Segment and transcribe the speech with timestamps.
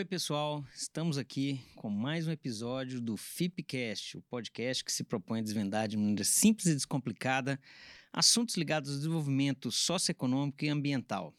[0.00, 5.40] Oi, pessoal, estamos aqui com mais um episódio do FIPcast, o podcast que se propõe
[5.40, 7.60] a desvendar de maneira simples e descomplicada
[8.10, 11.34] assuntos ligados ao desenvolvimento socioeconômico e ambiental.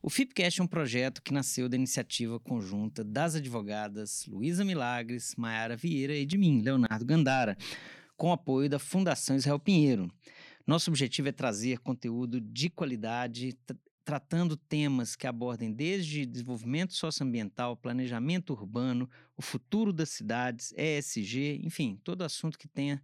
[0.00, 5.76] O FIPcast é um projeto que nasceu da iniciativa conjunta das advogadas Luísa Milagres, Maiara
[5.76, 7.58] Vieira e de mim, Leonardo Gandara,
[8.16, 10.08] com apoio da Fundação Israel Pinheiro.
[10.64, 13.58] Nosso objetivo é trazer conteúdo de qualidade,
[14.06, 22.00] tratando temas que abordem desde desenvolvimento socioambiental, planejamento urbano, o futuro das cidades, ESG, enfim,
[22.04, 23.02] todo assunto que tenha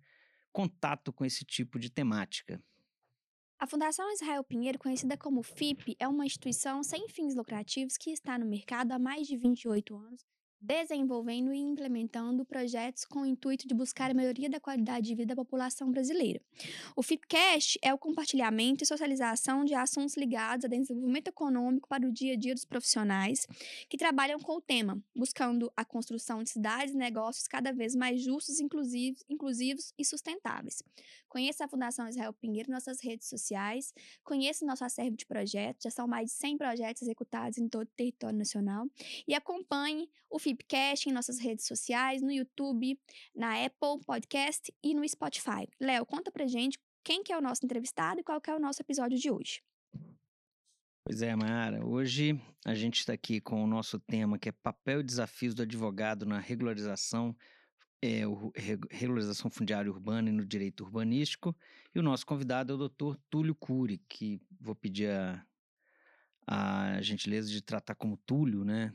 [0.52, 2.62] contato com esse tipo de temática.
[3.58, 8.38] A Fundação Israel Pinheiro, conhecida como FIP, é uma instituição sem fins lucrativos que está
[8.38, 10.24] no mercado há mais de 28 anos
[10.62, 15.34] desenvolvendo e implementando projetos com o intuito de buscar a melhoria da qualidade de vida
[15.34, 16.40] da população brasileira.
[16.94, 22.12] O FIPCast é o compartilhamento e socialização de assuntos ligados ao desenvolvimento econômico para o
[22.12, 23.46] dia a dia dos profissionais
[23.88, 28.22] que trabalham com o tema, buscando a construção de cidades e negócios cada vez mais
[28.22, 30.82] justos, inclusivos, inclusivos e sustentáveis.
[31.32, 35.82] Conheça a Fundação Israel Pinheiro nas nossas redes sociais, conheça o nosso acervo de projetos,
[35.82, 38.86] já são mais de 100 projetos executados em todo o território nacional,
[39.26, 43.00] e acompanhe o FIP Flipcast em nossas redes sociais, no YouTube,
[43.34, 45.66] na Apple Podcast e no Spotify.
[45.80, 48.60] Léo, conta pra gente quem que é o nosso entrevistado e qual que é o
[48.60, 49.62] nosso episódio de hoje.
[51.02, 51.82] Pois é, Mayara.
[51.82, 55.62] Hoje a gente está aqui com o nosso tema que é papel e desafios do
[55.62, 57.34] advogado na regularização,
[58.02, 58.52] é, o,
[58.90, 61.56] regularização fundiária urbana e no direito urbanístico.
[61.94, 65.46] E o nosso convidado é o doutor Túlio Cury, que vou pedir a,
[66.46, 68.92] a gentileza de tratar como Túlio, né?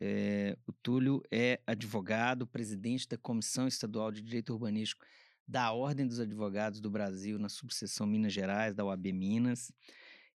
[0.00, 5.04] É, o Túlio é advogado, presidente da Comissão Estadual de Direito Urbanístico
[5.46, 9.70] da Ordem dos Advogados do Brasil, na subseção Minas Gerais, da UAB Minas.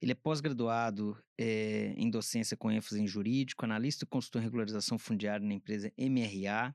[0.00, 4.98] Ele é pós-graduado é, em docência com ênfase em jurídico, analista e consultor em regularização
[4.98, 6.74] fundiária na empresa MRA,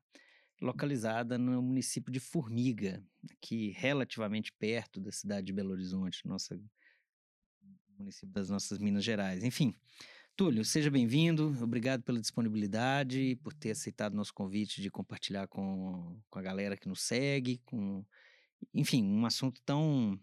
[0.62, 6.60] localizada no município de Formiga, aqui relativamente perto da cidade de Belo Horizonte, nossa
[7.98, 9.44] município das nossas Minas Gerais.
[9.44, 9.74] Enfim,
[10.36, 11.56] Túlio, seja bem-vindo.
[11.62, 16.90] Obrigado pela disponibilidade, por ter aceitado nosso convite de compartilhar com, com a galera que
[16.90, 18.06] nos segue, com,
[18.74, 20.20] enfim, um assunto tão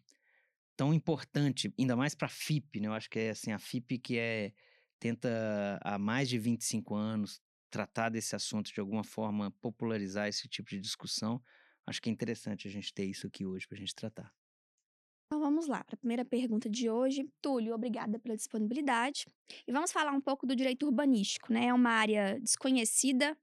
[0.77, 2.89] tão importante, ainda mais para a FIP, né?
[2.89, 4.53] Eu acho que é assim, a FIP que é
[4.99, 7.41] tenta há mais de 25 anos
[7.73, 11.43] tratar desse assunto de alguma forma, popularizar esse tipo de discussão.
[11.87, 14.31] Acho que é interessante a gente ter isso aqui hoje para a gente tratar.
[15.27, 17.27] Então vamos lá, para a primeira pergunta de hoje.
[17.41, 19.25] Túlio, obrigada pela disponibilidade.
[19.67, 21.69] E vamos falar um pouco do direito urbanístico, né?
[21.69, 23.35] É uma área desconhecida,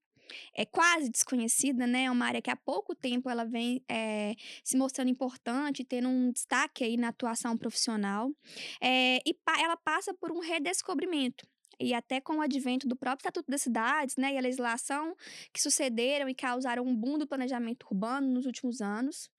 [0.55, 2.03] é quase desconhecida, né?
[2.03, 6.31] É uma área que há pouco tempo ela vem é, se mostrando importante, tendo um
[6.31, 8.31] destaque aí na atuação profissional.
[8.79, 11.47] É, e pa ela passa por um redescobrimento
[11.79, 15.15] e até com o advento do próprio Estatuto das Cidades, né, e a legislação
[15.53, 19.29] que sucederam e causaram um boom do planejamento urbano nos últimos anos.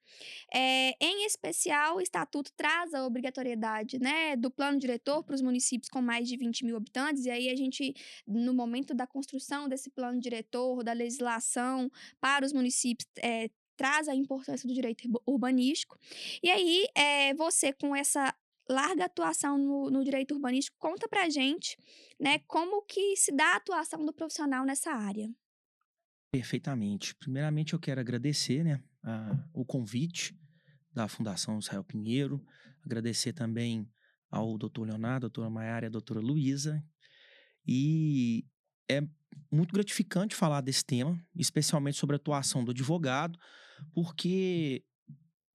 [0.52, 5.88] É, em especial, o Estatuto traz a obrigatoriedade né, do plano diretor para os municípios
[5.88, 7.94] com mais de 20 mil habitantes, e aí a gente,
[8.26, 11.90] no momento da construção desse plano diretor, da legislação
[12.20, 15.98] para os municípios, é, traz a importância do direito urbanístico.
[16.42, 18.34] E aí, é, você, com essa
[18.70, 21.76] larga atuação no, no, direito urbanístico, conta pra gente,
[22.18, 25.28] né, como que se dá a atuação do profissional nessa área.
[26.32, 27.14] Perfeitamente.
[27.16, 30.38] Primeiramente, eu quero agradecer, né, a, o convite
[30.92, 32.44] da Fundação Israel Pinheiro,
[32.84, 33.90] agradecer também
[34.30, 36.82] ao doutor Leonardo, doutora Maiara e a doutora Luísa,
[37.66, 38.44] e
[38.88, 39.02] é
[39.50, 43.38] muito gratificante falar desse tema, especialmente sobre a atuação do advogado,
[43.92, 44.84] porque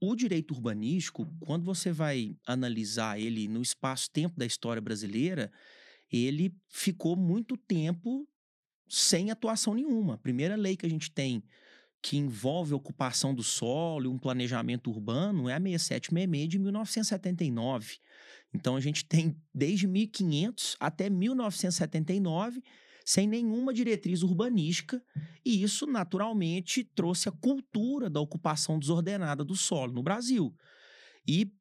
[0.09, 5.51] o direito urbanístico, quando você vai analisar ele no espaço-tempo da história brasileira,
[6.11, 8.27] ele ficou muito tempo
[8.87, 10.15] sem atuação nenhuma.
[10.15, 11.43] A primeira lei que a gente tem
[12.01, 17.97] que envolve ocupação do solo e um planejamento urbano é a 6766 de 1979.
[18.53, 22.61] Então a gente tem desde 1500 até 1979
[23.05, 25.01] sem nenhuma diretriz urbanística,
[25.45, 30.53] e isso naturalmente trouxe a cultura da ocupação desordenada do solo no Brasil.
[31.27, 31.53] E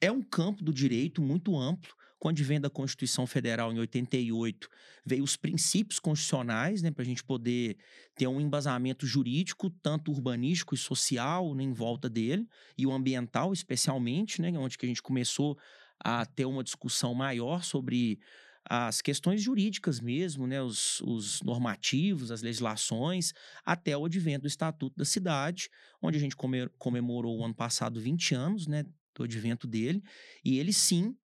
[0.00, 1.92] é um campo do direito muito amplo.
[2.20, 4.68] Quando vem da Constituição Federal em 88,
[5.04, 7.76] veio os princípios constitucionais, né, para a gente poder
[8.14, 12.46] ter um embasamento jurídico, tanto urbanístico e social, né, em volta dele,
[12.78, 15.58] e o ambiental, especialmente, né, onde que a gente começou
[15.98, 18.20] a ter uma discussão maior sobre
[18.64, 23.32] as questões jurídicas mesmo, né, os, os, normativos, as legislações,
[23.64, 25.68] até o advento do Estatuto da Cidade,
[26.00, 26.36] onde a gente
[26.78, 30.02] comemorou o ano passado 20 anos né, do advento dele,
[30.44, 31.16] e ele sim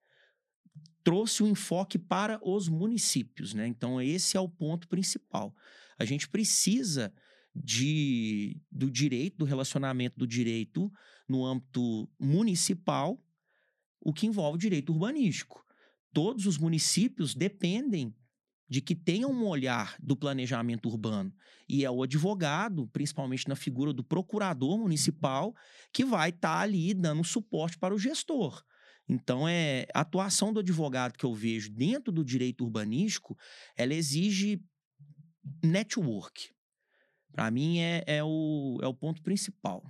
[1.04, 3.66] trouxe o um enfoque para os municípios, né?
[3.66, 5.54] Então esse é o ponto principal.
[5.98, 7.12] A gente precisa
[7.54, 10.92] de, do direito, do relacionamento do direito
[11.26, 13.18] no âmbito municipal,
[14.00, 15.64] o que envolve o direito urbanístico.
[16.18, 18.12] Todos os municípios dependem
[18.68, 21.32] de que tenha um olhar do planejamento urbano.
[21.68, 25.54] E é o advogado, principalmente na figura do procurador municipal,
[25.92, 28.64] que vai estar tá ali dando suporte para o gestor.
[29.08, 33.38] Então, é a atuação do advogado que eu vejo dentro do direito urbanístico,
[33.76, 34.60] ela exige
[35.62, 36.50] network.
[37.30, 39.84] Para mim, é, é, o, é o ponto principal.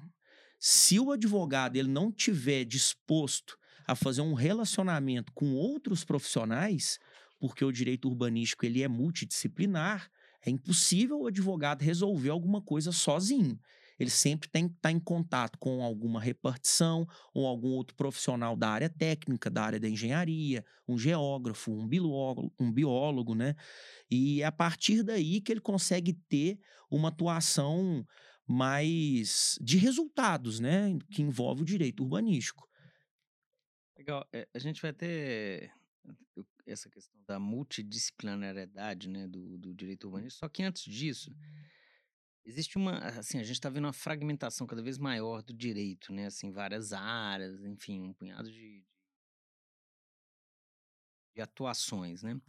[0.60, 3.57] Se o advogado ele não tiver disposto
[3.88, 6.99] a fazer um relacionamento com outros profissionais,
[7.40, 10.11] porque o direito urbanístico ele é multidisciplinar,
[10.44, 13.58] é impossível o advogado resolver alguma coisa sozinho.
[13.99, 18.69] Ele sempre tem que estar em contato com alguma repartição ou algum outro profissional da
[18.69, 23.56] área técnica, da área da engenharia, um geógrafo, um biólogo, um biólogo, né?
[24.11, 28.06] E é a partir daí que ele consegue ter uma atuação
[28.46, 30.96] mais de resultados, né?
[31.11, 32.68] Que envolve o direito urbanístico.
[33.99, 34.27] Legal.
[34.33, 35.73] É, a gente vai ter
[36.65, 40.39] essa questão da multidisciplinariedade né, do, do direito urbanístico.
[40.39, 41.35] Só que antes disso,
[42.45, 42.99] existe uma.
[42.99, 46.27] Assim, a gente está vendo uma fragmentação cada vez maior do direito, né?
[46.27, 48.87] Assim, várias áreas, enfim, um punhado de,
[51.35, 52.41] de atuações, né?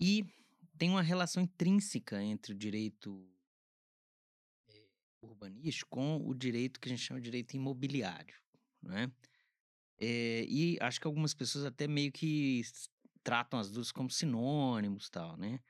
[0.00, 0.24] E
[0.78, 3.28] tem uma relação intrínseca entre o direito
[4.66, 4.88] eh,
[5.20, 8.34] urbanístico com o direito que a gente chama de direito imobiliário,
[8.82, 9.12] né?
[10.00, 12.62] É, e acho que algumas pessoas até meio que
[13.22, 15.60] tratam as duas como sinônimos tal, né?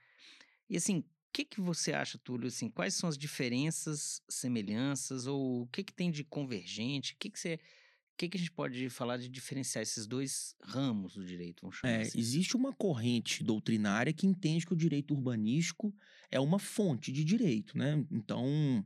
[0.68, 2.46] E assim, o que, que você acha, Túlio?
[2.46, 7.14] Assim, quais são as diferenças, semelhanças, ou o que, que tem de convergente?
[7.14, 7.54] O que, que você.
[7.54, 11.62] O que, que a gente pode falar de diferenciar esses dois ramos do direito?
[11.62, 12.18] Vamos chamar é, assim?
[12.18, 15.94] Existe uma corrente doutrinária que entende que o direito urbanístico
[16.30, 18.04] é uma fonte de direito, né?
[18.10, 18.84] Então,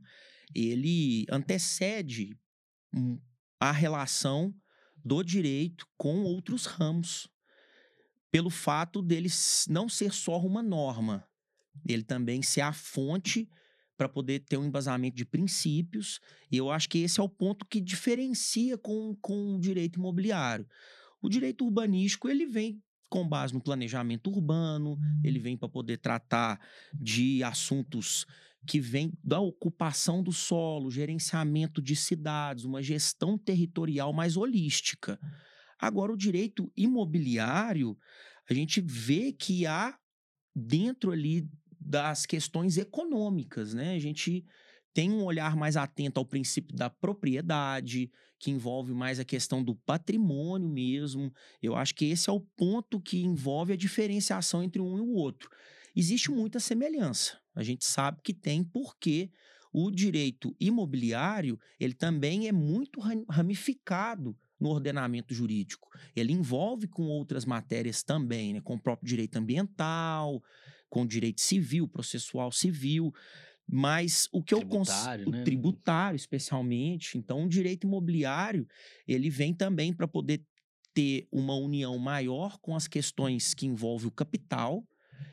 [0.53, 2.37] ele antecede
[3.59, 4.55] a relação
[5.05, 7.29] do direito com outros ramos
[8.31, 9.29] pelo fato dele
[9.69, 11.25] não ser só uma norma,
[11.87, 13.47] ele também ser a fonte
[13.95, 16.19] para poder ter um embasamento de princípios.
[16.51, 20.67] E eu acho que esse é o ponto que diferencia com, com o direito imobiliário.
[21.21, 26.59] O direito urbanístico ele vem com base no planejamento urbano, ele vem para poder tratar
[26.93, 28.25] de assuntos
[28.65, 35.19] que vêm da ocupação do solo, gerenciamento de cidades, uma gestão territorial mais holística.
[35.79, 37.97] Agora, o direito imobiliário,
[38.49, 39.97] a gente vê que há
[40.55, 41.47] dentro ali
[41.79, 43.93] das questões econômicas, né?
[43.93, 44.43] A gente
[44.93, 48.09] tem um olhar mais atento ao princípio da propriedade,
[48.39, 51.33] que envolve mais a questão do patrimônio mesmo.
[51.61, 55.11] Eu acho que esse é o ponto que envolve a diferenciação entre um e o
[55.11, 55.49] outro.
[55.95, 57.39] Existe muita semelhança.
[57.55, 59.31] A gente sabe que tem porque
[59.71, 62.99] o direito imobiliário, ele também é muito
[63.29, 65.89] ramificado no ordenamento jurídico.
[66.15, 68.61] Ele envolve com outras matérias também, né?
[68.61, 70.41] com o próprio direito ambiental,
[70.89, 73.13] com direito civil, processual civil.
[73.67, 75.31] Mas o que eu consigo.
[75.31, 75.41] Né?
[75.41, 77.17] O tributário, especialmente.
[77.17, 78.67] Então, o direito imobiliário,
[79.07, 80.41] ele vem também para poder
[80.93, 84.87] ter uma união maior com as questões que envolvem o capital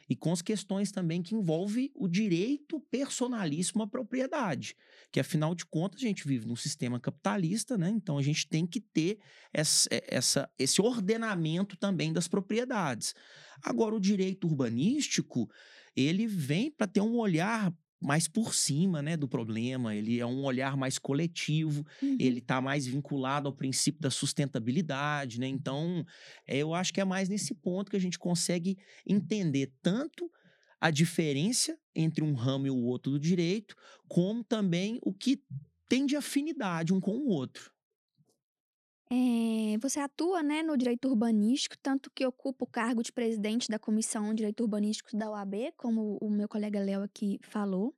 [0.08, 4.76] e com as questões também que envolve o direito personalíssimo à propriedade,
[5.10, 7.90] que afinal de contas a gente vive num sistema capitalista, né?
[7.90, 9.18] Então a gente tem que ter
[9.52, 13.14] essa, essa, esse ordenamento também das propriedades.
[13.62, 15.48] Agora o direito urbanístico
[15.96, 17.72] ele vem para ter um olhar
[18.02, 22.16] mais por cima, né, do problema, ele é um olhar mais coletivo, uhum.
[22.18, 25.46] ele está mais vinculado ao princípio da sustentabilidade, né?
[25.46, 26.04] Então,
[26.46, 30.30] é, eu acho que é mais nesse ponto que a gente consegue entender tanto
[30.80, 33.76] a diferença entre um ramo e o outro do direito,
[34.08, 35.40] como também o que
[35.88, 37.71] tem de afinidade um com o outro.
[39.14, 43.78] É, você atua, né, no direito urbanístico, tanto que ocupa o cargo de presidente da
[43.78, 47.94] Comissão de Direito Urbanístico da UAB, como o meu colega Léo aqui falou.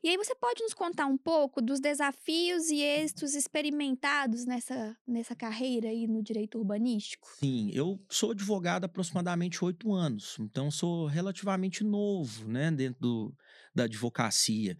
[0.00, 5.34] E aí você pode nos contar um pouco dos desafios e êxitos experimentados nessa, nessa
[5.34, 7.26] carreira aí no direito urbanístico?
[7.40, 13.34] Sim, eu sou advogado há aproximadamente oito anos, então sou relativamente novo, né, dentro do,
[13.74, 14.78] da advocacia.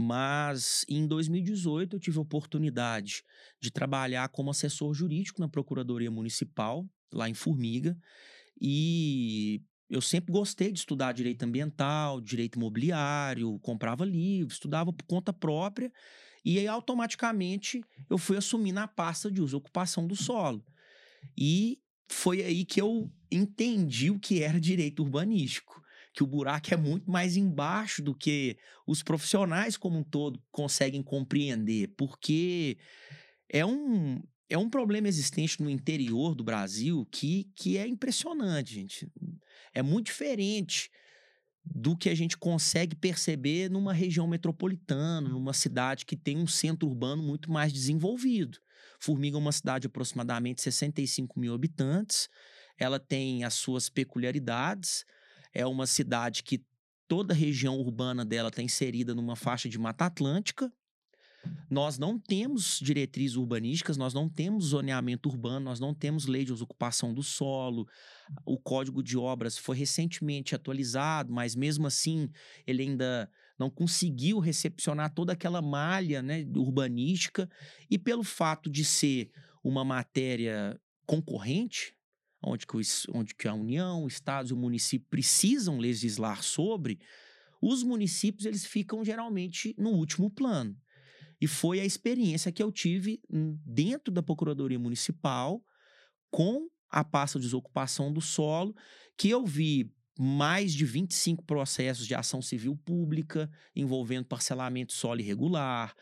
[0.00, 3.22] Mas em 2018 eu tive a oportunidade
[3.60, 7.94] de trabalhar como assessor jurídico na Procuradoria Municipal, lá em Formiga,
[8.58, 15.34] e eu sempre gostei de estudar direito ambiental, direito imobiliário, comprava livros, estudava por conta
[15.34, 15.92] própria,
[16.42, 20.64] e aí automaticamente eu fui assumir na pasta de uso ocupação do solo.
[21.36, 21.78] E
[22.08, 25.79] foi aí que eu entendi o que era direito urbanístico.
[26.12, 31.02] Que o buraco é muito mais embaixo do que os profissionais como um todo conseguem
[31.02, 32.76] compreender, porque
[33.48, 39.08] é um, é um problema existente no interior do Brasil que, que é impressionante, gente.
[39.72, 40.90] É muito diferente
[41.64, 46.88] do que a gente consegue perceber numa região metropolitana, numa cidade que tem um centro
[46.88, 48.58] urbano muito mais desenvolvido.
[48.98, 52.28] Formiga é uma cidade de aproximadamente 65 mil habitantes,
[52.76, 55.04] ela tem as suas peculiaridades,
[55.52, 56.64] é uma cidade que
[57.08, 60.72] toda a região urbana dela está inserida numa faixa de Mata Atlântica,
[61.70, 66.52] nós não temos diretrizes urbanísticas, nós não temos zoneamento urbano, nós não temos lei de
[66.52, 67.88] ocupação do solo.
[68.44, 72.28] O Código de Obras foi recentemente atualizado, mas mesmo assim
[72.66, 77.48] ele ainda não conseguiu recepcionar toda aquela malha né, urbanística.
[77.90, 79.30] E pelo fato de ser
[79.62, 81.94] uma matéria concorrente,
[82.42, 82.80] onde que, o,
[83.14, 86.98] onde que a União, Estados e o município precisam legislar sobre,
[87.60, 90.76] os municípios eles ficam geralmente no último plano.
[91.40, 93.20] E foi a experiência que eu tive
[93.64, 95.64] dentro da Procuradoria Municipal
[96.30, 98.74] com a pasta de desocupação do solo,
[99.16, 105.94] que eu vi mais de 25 processos de ação civil pública envolvendo parcelamento solo irregular,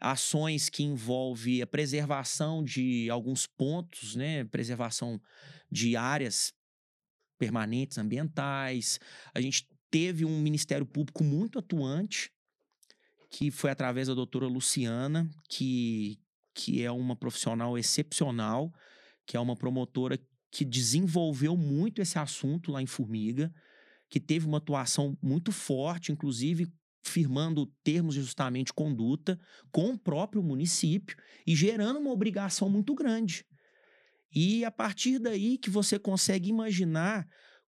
[0.00, 5.20] ações que envolvem a preservação de alguns pontos, né, preservação
[5.70, 6.52] de áreas
[7.38, 8.98] permanentes ambientais.
[9.34, 12.30] A gente teve um Ministério Público muito atuante
[13.28, 16.18] que foi através da doutora Luciana, que,
[16.54, 18.72] que é uma profissional excepcional,
[19.26, 20.18] que é uma promotora
[20.50, 23.52] que desenvolveu muito esse assunto lá em Formiga,
[24.08, 26.72] que teve uma atuação muito forte, inclusive
[27.08, 29.38] firmando termos de justamente conduta
[29.70, 33.44] com o próprio município e gerando uma obrigação muito grande.
[34.32, 37.26] E a partir daí que você consegue imaginar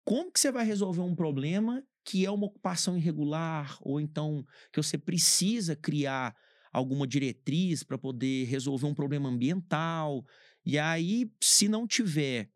[0.04, 4.44] como que você vai resolver um problema que é uma ocupação irregular, ou então
[4.74, 6.36] que você precisa criar
[6.74, 10.26] alguma diretriz para poder resolver um problema ambiental.
[10.66, 12.50] E aí, se não tiver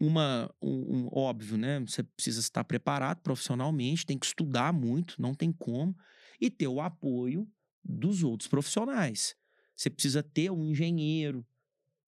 [0.00, 1.80] uma um, um, óbvio, né?
[1.80, 5.96] Você precisa estar preparado profissionalmente, tem que estudar muito, não tem como,
[6.40, 7.48] e ter o apoio
[7.84, 9.36] dos outros profissionais.
[9.74, 11.46] Você precisa ter um engenheiro,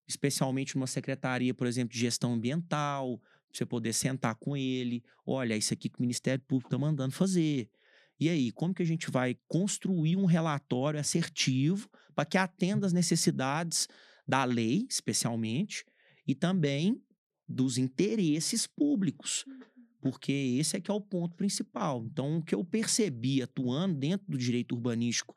[0.06, 3.20] especialmente numa secretaria, por exemplo, de gestão ambiental,
[3.52, 7.70] você poder sentar com ele, olha, isso aqui que o Ministério Público está mandando fazer.
[8.18, 12.92] E aí, como que a gente vai construir um relatório assertivo para que atenda às
[12.92, 13.88] necessidades
[14.26, 15.84] da lei, especialmente,
[16.26, 17.00] e também
[17.48, 19.44] dos interesses públicos?
[19.46, 19.60] Uhum.
[20.00, 22.04] Porque esse é que é o ponto principal.
[22.06, 25.34] Então, o que eu percebi atuando dentro do direito urbanístico,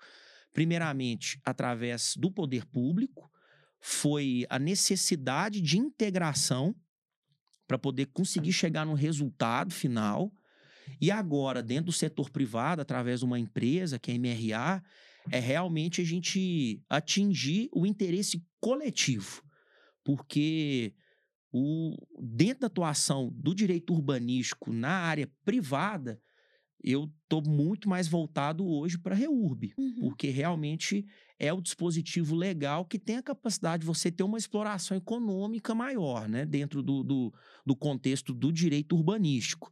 [0.53, 3.31] primeiramente através do poder público,
[3.79, 6.75] foi a necessidade de integração
[7.67, 10.31] para poder conseguir chegar no resultado final.
[10.99, 14.83] E agora, dentro do setor privado, através de uma empresa, que é a MRA,
[15.31, 19.43] é realmente a gente atingir o interesse coletivo.
[20.03, 20.93] Porque
[21.51, 26.21] o, dentro da atuação do direito urbanístico na área privada,
[26.83, 29.95] eu estou muito mais voltado hoje para a REURB, uhum.
[29.99, 31.05] porque realmente
[31.37, 36.27] é o dispositivo legal que tem a capacidade de você ter uma exploração econômica maior,
[36.27, 37.33] né, dentro do, do,
[37.65, 39.71] do contexto do direito urbanístico.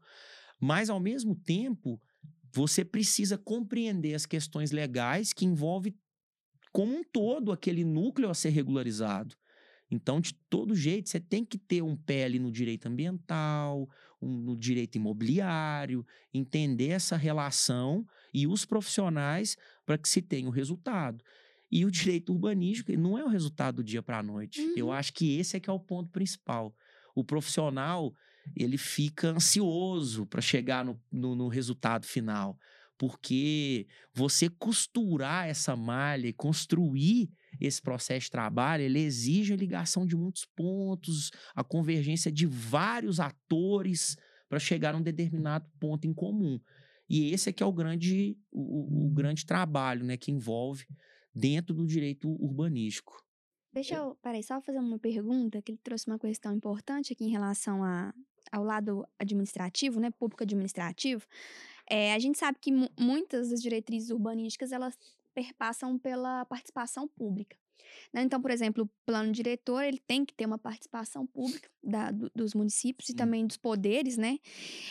[0.60, 2.01] Mas, ao mesmo tempo,
[2.53, 5.96] você precisa compreender as questões legais que envolvem
[6.72, 9.36] como um todo aquele núcleo a ser regularizado.
[9.89, 13.89] Então, de todo jeito, você tem que ter um pé ali no direito ambiental,
[14.22, 20.51] um, no direito imobiliário, entender essa relação e os profissionais para que se tenha o
[20.51, 21.24] resultado.
[21.72, 24.62] E o direito urbanístico não é o resultado do dia para a noite.
[24.62, 24.74] Uhum.
[24.75, 26.75] Eu acho que esse é que é o ponto principal.
[27.15, 28.13] O profissional,
[28.56, 32.58] ele fica ansioso para chegar no, no, no resultado final.
[32.98, 37.29] Porque você costurar essa malha e construir
[37.60, 43.20] esse processo de trabalho, ele exige a ligação de muitos pontos, a convergência de vários
[43.20, 44.16] atores
[44.50, 46.60] para chegar a um determinado ponto em comum.
[47.10, 50.86] E esse é que é o grande, o, o grande trabalho né, que envolve
[51.34, 53.24] dentro do direito urbanístico.
[53.72, 57.30] Deixa eu, peraí, só fazer uma pergunta, que ele trouxe uma questão importante aqui em
[57.30, 58.14] relação a,
[58.52, 61.26] ao lado administrativo, né, público administrativo.
[61.90, 64.98] É, a gente sabe que muitas das diretrizes urbanísticas, elas
[65.38, 67.56] perpassam pela participação pública.
[68.12, 68.24] Né?
[68.24, 72.32] Então, por exemplo, o plano diretor, ele tem que ter uma participação pública da, do,
[72.34, 74.39] dos municípios e também dos poderes, né?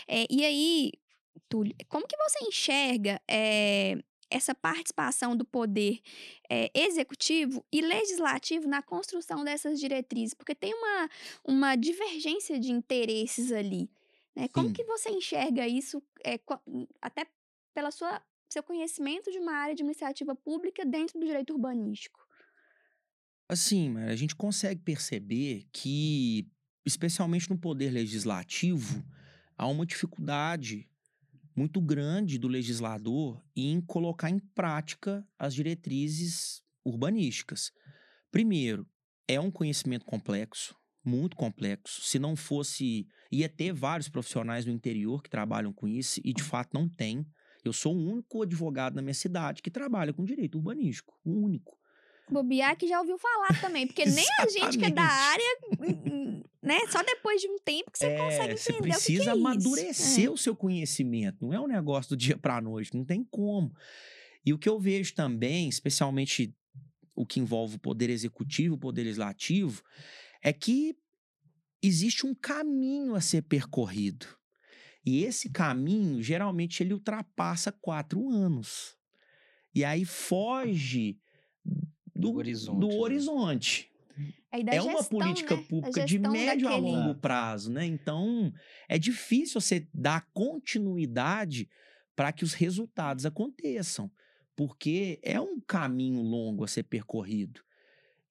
[0.06, 0.92] É, e aí,
[1.48, 4.00] Túlio, como que você enxerga é,
[4.30, 5.98] essa participação do poder
[6.48, 10.32] é, executivo e legislativo na construção dessas diretrizes?
[10.32, 11.10] Porque tem uma,
[11.44, 13.90] uma divergência de interesses ali.
[14.36, 14.46] Né?
[14.46, 14.74] Como Sim.
[14.74, 16.38] que você enxerga isso, é,
[17.02, 17.26] até
[17.74, 22.18] pela sua seu conhecimento de uma área administrativa pública dentro do direito urbanístico?
[23.48, 26.48] Assim, a gente consegue perceber que,
[26.84, 29.04] especialmente no poder legislativo,
[29.56, 30.88] há uma dificuldade
[31.54, 37.72] muito grande do legislador em colocar em prática as diretrizes urbanísticas.
[38.30, 38.86] Primeiro,
[39.26, 42.02] é um conhecimento complexo, muito complexo.
[42.02, 43.06] Se não fosse.
[43.32, 47.26] ia ter vários profissionais no interior que trabalham com isso, e de fato não tem.
[47.68, 51.18] Eu sou o único advogado na minha cidade que trabalha com direito urbanístico.
[51.25, 51.78] O único.
[52.28, 55.58] Bobear que já ouviu falar também, porque nem a gente que é da área,
[56.62, 56.78] né?
[56.90, 59.28] Só depois de um tempo que você é, consegue entender Você o que precisa que
[59.28, 60.32] é amadurecer isso.
[60.32, 63.73] o seu conhecimento, não é um negócio do dia para a noite, não tem como.
[64.44, 66.54] E o que eu vejo também, especialmente
[67.14, 69.82] o que envolve o poder executivo, o poder legislativo,
[70.42, 70.96] é que
[71.82, 74.26] existe um caminho a ser percorrido.
[75.06, 78.96] E esse caminho, geralmente, ele ultrapassa quatro anos.
[79.72, 81.16] E aí foge
[82.14, 82.94] do, horizonte, do né?
[82.96, 83.90] horizonte.
[84.50, 85.62] Aí da É uma gestão, política né?
[85.62, 87.84] A pública de médio a daquele- longo prazo, né?
[87.86, 88.52] Então,
[88.88, 91.68] é difícil você dar continuidade
[92.16, 94.10] para que os resultados aconteçam,
[94.56, 97.60] porque é um caminho longo a ser percorrido.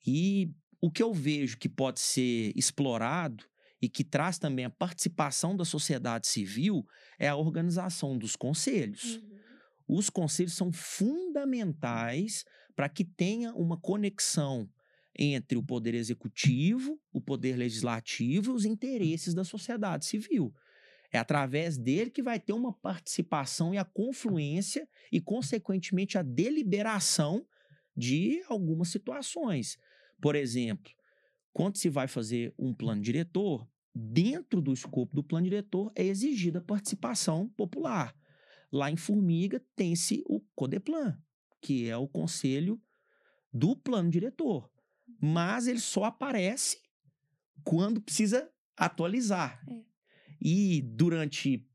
[0.06, 0.52] E
[0.82, 3.46] o que eu vejo que pode ser explorado
[3.86, 6.84] e que traz também a participação da sociedade civil
[7.20, 9.18] é a organização dos conselhos.
[9.18, 9.36] Uhum.
[10.00, 12.44] Os conselhos são fundamentais
[12.76, 14.68] para que tenha uma conexão
[15.16, 20.52] entre o poder executivo, o poder legislativo e os interesses da sociedade civil.
[21.12, 27.46] É através dele que vai ter uma participação e a confluência e, consequentemente, a deliberação
[27.96, 29.78] de algumas situações.
[30.20, 30.92] Por exemplo,
[31.54, 33.66] quando se vai fazer um plano diretor,
[33.96, 38.14] dentro do escopo do plano diretor é exigida a participação popular.
[38.70, 41.18] Lá em Formiga tem-se o CODEPLAN,
[41.62, 42.82] que é o conselho
[43.54, 44.70] do plano diretor.
[45.22, 46.82] Mas ele só aparece
[47.64, 49.64] quando precisa atualizar.
[49.70, 49.82] É.
[50.42, 51.66] E durante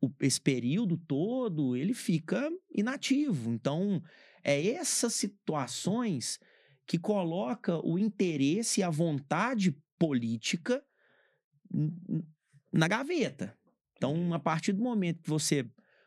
[0.00, 3.52] o- esse período todo, ele fica inativo.
[3.52, 4.02] Então,
[4.42, 6.40] é essas situações
[6.86, 10.82] que coloca o interesse e a vontade política
[12.72, 13.56] na gaveta.
[13.96, 15.66] Então, a partir do momento que você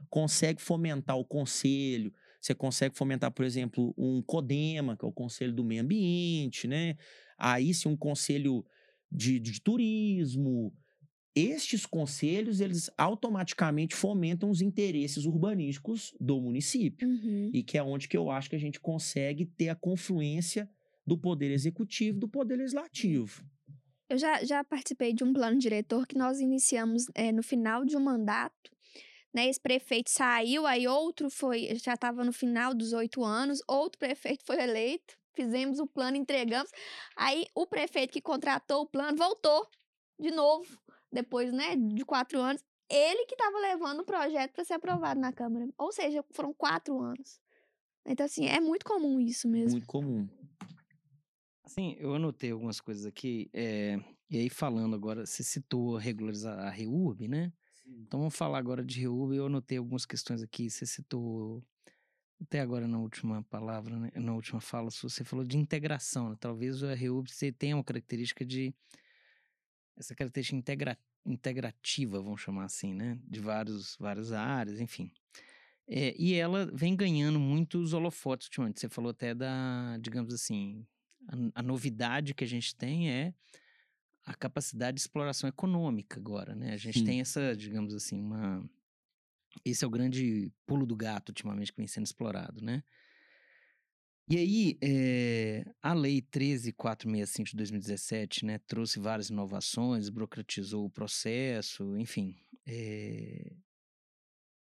[0.09, 5.53] consegue fomentar o conselho, você consegue fomentar, por exemplo, um CODEMA, que é o Conselho
[5.53, 6.97] do Meio Ambiente, né?
[7.37, 8.65] Aí, se um conselho
[9.09, 10.73] de, de turismo,
[11.35, 17.07] estes conselhos, eles automaticamente fomentam os interesses urbanísticos do município.
[17.07, 17.49] Uhum.
[17.53, 20.69] E que é onde que eu acho que a gente consegue ter a confluência
[21.05, 23.43] do poder executivo e do poder legislativo.
[24.13, 27.97] Eu já, já participei de um plano diretor que nós iniciamos eh, no final de
[27.97, 28.71] um mandato.
[29.33, 29.47] Né?
[29.47, 34.45] Esse prefeito saiu, aí outro foi, já estava no final dos oito anos, outro prefeito
[34.45, 36.69] foi eleito, fizemos o plano, entregamos.
[37.17, 39.67] Aí o prefeito que contratou o plano voltou
[40.19, 40.79] de novo,
[41.11, 42.63] depois né, de quatro anos.
[42.87, 45.67] Ele que estava levando o projeto para ser aprovado na Câmara.
[45.75, 47.41] Ou seja, foram quatro anos.
[48.05, 49.71] Então, assim, é muito comum isso mesmo.
[49.71, 50.29] Muito comum.
[51.63, 53.97] Assim, eu anotei algumas coisas aqui, eh,
[54.29, 57.53] e aí falando agora, você citou regularizar a REURB, né?
[57.85, 61.63] Então vamos falar agora de REURB, eu anotei algumas questões aqui, você citou,
[62.41, 66.37] até agora na última palavra, né, na última fala você falou de integração, né?
[66.39, 68.73] talvez a REURB tenha uma característica de,
[69.97, 73.17] essa característica integra, integrativa, vamos chamar assim, né?
[73.23, 75.11] De vários, várias áreas, enfim.
[75.87, 78.79] É, e ela vem ganhando muitos holofotes ultimamente.
[78.79, 80.85] Você falou até da, digamos assim,
[81.27, 83.33] a, a novidade que a gente tem é
[84.25, 86.73] a capacidade de exploração econômica agora, né?
[86.73, 87.05] A gente Sim.
[87.05, 88.63] tem essa, digamos assim, uma.
[89.63, 92.83] Esse é o grande pulo do gato ultimamente que vem sendo explorado, né?
[94.29, 101.97] E aí, eh, a Lei 13.465 de 2017, né, trouxe várias inovações, burocratizou o processo,
[101.97, 102.35] enfim.
[102.65, 103.51] eh,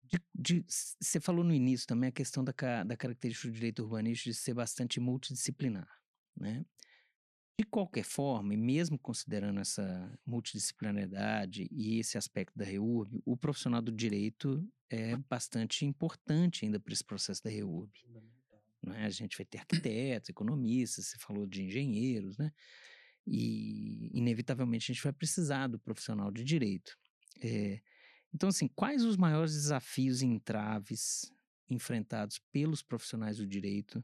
[0.04, 0.66] de- de-
[1.02, 2.54] Você falou no início também a questão da,
[2.86, 5.90] da característica do direito urbanístico de ser bastante multidisciplinar,
[6.36, 6.66] né?
[7.60, 13.82] De qualquer forma, e mesmo considerando essa multidisciplinaridade e esse aspecto da REURB, o profissional
[13.82, 17.92] do direito é bastante importante ainda para esse processo da REURB.
[18.82, 19.06] Né?
[19.06, 22.52] A gente vai ter arquitetos, economistas, você falou de engenheiros, né?
[23.26, 26.98] E, inevitavelmente, a gente vai precisar do profissional de direito.
[27.42, 27.82] É,
[28.34, 31.32] então, assim, quais os maiores desafios e entraves
[31.70, 34.04] enfrentados pelos profissionais do direito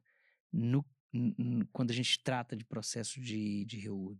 [0.51, 0.85] no,
[1.73, 4.19] quando a gente trata de processo de, de REURB?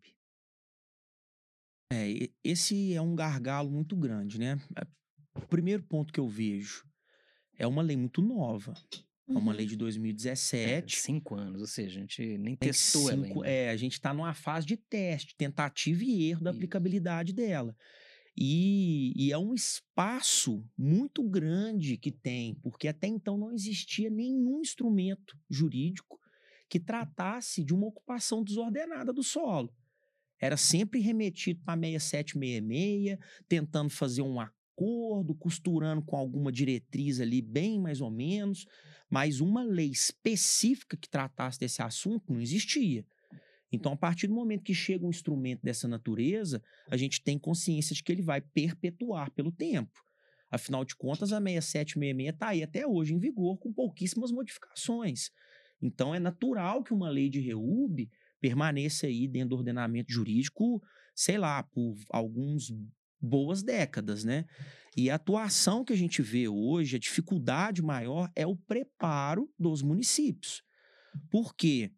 [1.92, 4.60] É, esse é um gargalo muito grande, né?
[4.76, 4.86] É,
[5.36, 6.86] o primeiro ponto que eu vejo
[7.58, 8.74] é uma lei muito nova.
[9.28, 9.70] É uma lei uhum.
[9.70, 10.96] de 2017.
[10.96, 13.48] É, cinco anos, ou seja, a gente nem testou cinco, ela ainda.
[13.48, 17.76] É, a gente está numa fase de teste, tentativa e erro da aplicabilidade dela.
[18.36, 24.62] E, e, é um espaço muito grande que tem, porque até então não existia nenhum
[24.62, 26.19] instrumento jurídico
[26.70, 29.74] que tratasse de uma ocupação desordenada do solo.
[30.40, 37.80] Era sempre remetido para 6766, tentando fazer um acordo, costurando com alguma diretriz ali, bem
[37.80, 38.66] mais ou menos,
[39.10, 43.06] mas uma lei específica que tratasse desse assunto não existia.
[43.72, 47.94] Então, a partir do momento que chega um instrumento dessa natureza, a gente tem consciência
[47.94, 50.00] de que ele vai perpetuar pelo tempo.
[50.50, 55.32] Afinal de contas, a 6766 está aí até hoje em vigor, com pouquíssimas modificações.
[55.82, 60.82] Então, é natural que uma lei de REUB permaneça aí dentro do ordenamento jurídico,
[61.16, 62.74] sei lá, por alguns
[63.22, 64.46] boas décadas, né?
[64.96, 69.82] E a atuação que a gente vê hoje, a dificuldade maior é o preparo dos
[69.82, 70.64] municípios.
[71.30, 71.92] Por quê?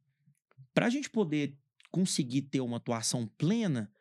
[0.74, 1.56] Para a gente poder
[1.92, 3.92] conseguir ter uma atuação plena,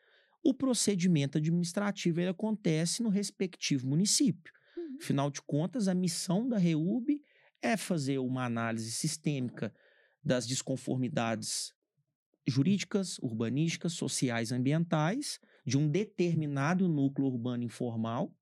[0.42, 4.52] o procedimento administrativo ele acontece no respectivo município.
[4.76, 4.96] Uhum.
[5.00, 7.20] Afinal de contas, a missão da REUB
[7.62, 9.74] é fazer uma análise sistêmica
[10.22, 11.74] das desconformidades
[12.46, 18.34] jurídicas, urbanísticas, sociais, ambientais de um determinado núcleo urbano informal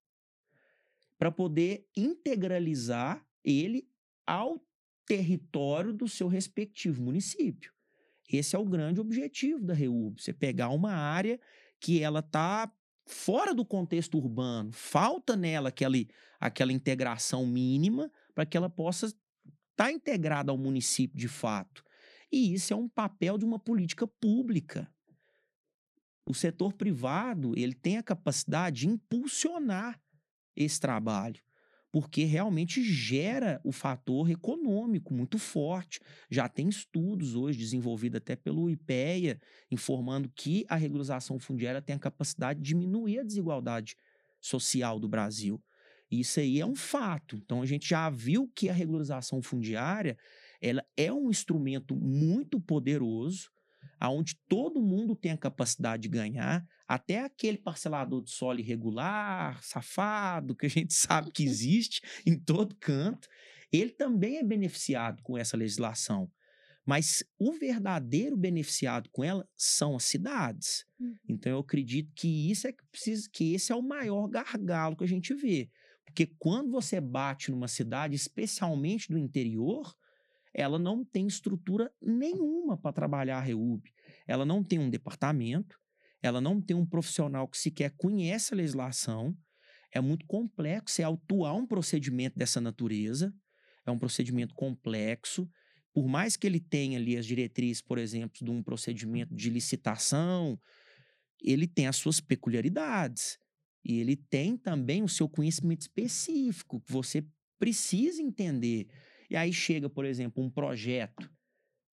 [1.18, 3.88] para poder integralizar ele
[4.26, 4.64] ao
[5.04, 7.72] território do seu respectivo município.
[8.30, 11.40] Esse é o grande objetivo da REUB, você pegar uma área
[11.80, 12.70] que ela está
[13.06, 15.96] fora do contexto urbano, falta nela aquela,
[16.38, 19.16] aquela integração mínima para que ela possa estar
[19.74, 21.82] tá integrada ao município de fato.
[22.30, 24.88] E isso é um papel de uma política pública.
[26.24, 30.00] O setor privado ele tem a capacidade de impulsionar
[30.54, 31.42] esse trabalho
[31.90, 35.98] porque realmente gera o fator econômico muito forte.
[36.30, 41.98] Já tem estudos hoje desenvolvidos até pelo IPEA, informando que a regularização fundiária tem a
[41.98, 43.96] capacidade de diminuir a desigualdade
[44.40, 45.60] social do Brasil.
[46.10, 47.36] Isso aí é um fato.
[47.36, 50.16] Então a gente já viu que a regularização fundiária
[50.60, 53.50] ela é um instrumento muito poderoso
[54.00, 60.54] aonde todo mundo tem a capacidade de ganhar, até aquele parcelador de solo irregular, safado,
[60.54, 63.28] que a gente sabe que existe em todo canto,
[63.72, 66.30] ele também é beneficiado com essa legislação.
[66.86, 70.86] Mas o verdadeiro beneficiado com ela são as cidades.
[70.98, 71.14] Uhum.
[71.28, 75.04] Então eu acredito que isso é que precisa, que esse é o maior gargalo que
[75.04, 75.68] a gente vê.
[76.08, 79.94] Porque quando você bate numa cidade, especialmente do interior,
[80.52, 83.82] ela não tem estrutura nenhuma para trabalhar a REUB.
[84.26, 85.78] Ela não tem um departamento,
[86.22, 89.36] ela não tem um profissional que sequer conhece a legislação.
[89.92, 93.32] É muito complexo você autuar um procedimento dessa natureza.
[93.86, 95.48] É um procedimento complexo.
[95.92, 100.58] Por mais que ele tenha ali as diretrizes, por exemplo, de um procedimento de licitação,
[101.40, 103.38] ele tem as suas peculiaridades.
[103.88, 107.24] E ele tem também o seu conhecimento específico, que você
[107.58, 108.86] precisa entender.
[109.30, 111.30] E aí chega, por exemplo, um projeto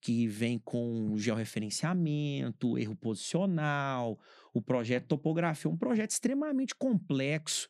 [0.01, 4.17] que vem com georreferenciamento, erro posicional,
[4.53, 7.69] o projeto topografia, um projeto extremamente complexo.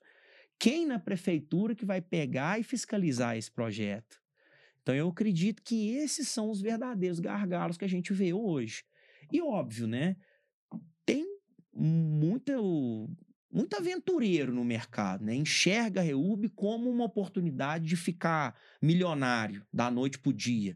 [0.58, 4.22] Quem na prefeitura que vai pegar e fiscalizar esse projeto?
[4.82, 8.84] Então eu acredito que esses são os verdadeiros gargalos que a gente vê hoje.
[9.32, 10.16] E óbvio, né?
[11.06, 11.26] Tem
[11.74, 13.10] muito,
[13.52, 15.36] muito aventureiro no mercado, né?
[15.36, 20.76] Enxerga a Reúbe como uma oportunidade de ficar milionário da noite para o dia.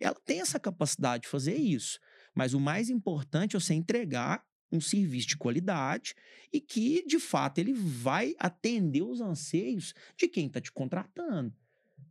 [0.00, 1.98] Ela tem essa capacidade de fazer isso.
[2.34, 6.14] Mas o mais importante é você entregar um serviço de qualidade
[6.52, 11.54] e que, de fato, ele vai atender os anseios de quem está te contratando,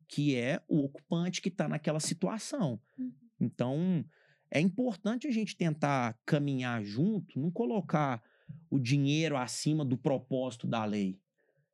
[0.08, 2.80] que é o ocupante que está naquela situação.
[2.98, 3.14] Uhum.
[3.40, 4.06] Então,
[4.50, 8.24] é importante a gente tentar caminhar junto, não colocar
[8.70, 11.20] o dinheiro acima do propósito da lei.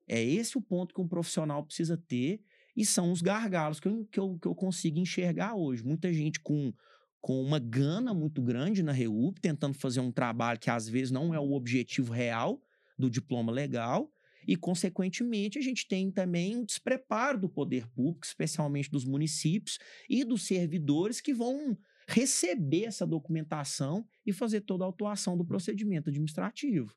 [0.08, 2.42] É esse o ponto que um profissional precisa ter
[2.76, 5.84] e são os gargalos que eu, que eu, que eu consigo enxergar hoje.
[5.84, 6.74] Muita gente com,
[7.20, 11.34] com uma gana muito grande na REUP, tentando fazer um trabalho que às vezes não
[11.34, 12.62] é o objetivo real
[12.98, 14.12] do diploma legal,
[14.48, 19.78] e, consequentemente, a gente tem também um despreparo do poder público, especialmente dos municípios
[20.10, 21.78] e dos servidores que vão
[22.12, 26.94] receber essa documentação e fazer toda a autuação do procedimento administrativo.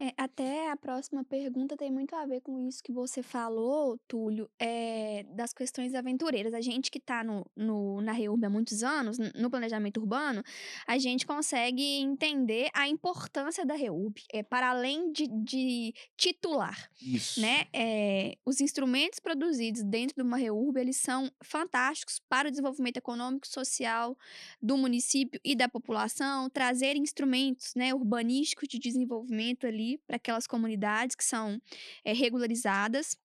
[0.00, 4.50] É, até a próxima pergunta tem muito a ver com isso que você falou, Túlio,
[4.58, 6.52] é, das questões aventureiras.
[6.52, 10.42] A gente que está no, no, na REURB há muitos anos, no planejamento urbano,
[10.84, 16.90] a gente consegue entender a importância da REURB, é, para além de, de titular.
[17.00, 17.40] Isso.
[17.40, 17.66] Né?
[17.72, 23.46] É, os instrumentos produzidos dentro de uma REURB, eles são fantásticos para o desenvolvimento econômico,
[23.46, 24.18] social
[24.60, 31.14] do município e da população, trazer instrumentos né, urbanísticos de desenvolvimento ali para aquelas comunidades
[31.16, 31.60] que são
[32.04, 33.16] é, regularizadas.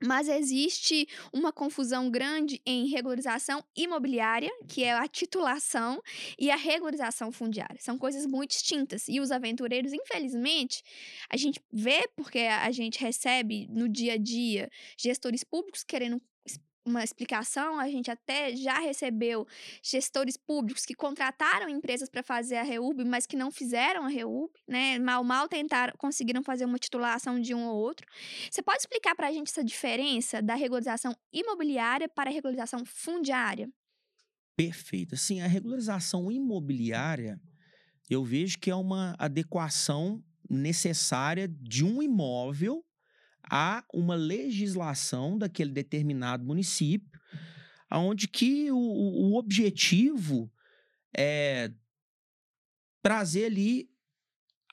[0.00, 6.00] Mas existe uma confusão grande em regularização imobiliária, que é a titulação,
[6.38, 7.80] e a regularização fundiária.
[7.80, 9.08] São coisas muito distintas.
[9.08, 10.84] E os aventureiros, infelizmente,
[11.28, 16.22] a gente vê, porque a gente recebe no dia a dia gestores públicos querendo
[16.88, 19.46] uma explicação, a gente até já recebeu
[19.82, 24.50] gestores públicos que contrataram empresas para fazer a REUB, mas que não fizeram a REUB,
[24.66, 24.98] né?
[24.98, 28.06] Mal, mal tentaram, conseguiram fazer uma titulação de um ou outro.
[28.50, 33.68] Você pode explicar para a gente essa diferença da regularização imobiliária para a regularização fundiária?
[34.56, 35.14] Perfeito.
[35.14, 37.40] Assim, a regularização imobiliária,
[38.10, 42.84] eu vejo que é uma adequação necessária de um imóvel
[43.50, 47.20] há uma legislação daquele determinado município,
[47.90, 50.50] onde que o, o objetivo
[51.16, 51.70] é
[53.02, 53.88] trazer ali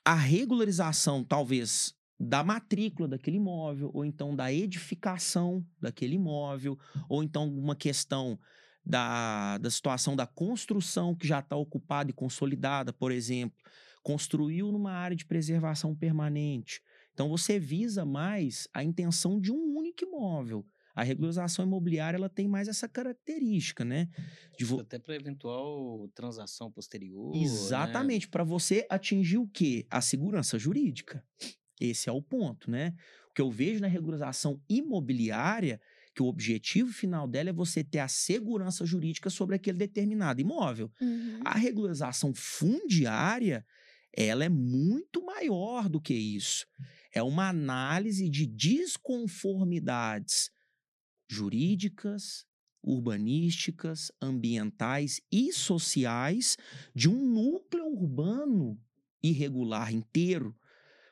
[0.03, 6.77] a regularização, talvez, da matrícula daquele imóvel, ou então da edificação daquele imóvel,
[7.09, 8.39] ou então uma questão
[8.85, 13.57] da, da situação da construção que já está ocupada e consolidada, por exemplo,
[14.03, 16.81] construiu numa área de preservação permanente,
[17.15, 20.65] então você visa mais a intenção de um único imóvel.
[20.93, 24.09] A regularização imobiliária ela tem mais essa característica, né?
[24.61, 24.81] Vo...
[24.81, 27.33] Até para eventual transação posterior.
[27.33, 27.41] Né?
[27.41, 28.31] Exatamente, né?
[28.31, 29.85] para você atingir o quê?
[29.89, 31.25] A segurança jurídica.
[31.79, 32.93] Esse é o ponto, né?
[33.29, 35.81] O que eu vejo na regularização imobiliária
[36.13, 40.89] que o objetivo final dela é você ter a segurança jurídica sobre aquele determinado imóvel.
[41.01, 41.41] Uhum.
[41.43, 43.65] A regularização fundiária,
[44.15, 46.65] ela é muito maior do que isso.
[47.15, 50.51] É uma análise de desconformidades
[51.29, 52.45] jurídicas,
[52.83, 56.57] urbanísticas, ambientais e sociais
[56.93, 58.77] de um núcleo urbano
[59.23, 60.53] irregular inteiro.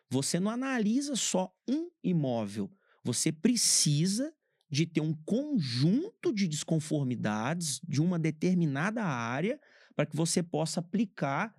[0.10, 2.70] Você não analisa só um imóvel,
[3.02, 4.36] você precisa
[4.70, 9.58] de ter um conjunto de desconformidades de uma determinada área
[9.96, 11.56] para que você possa aplicar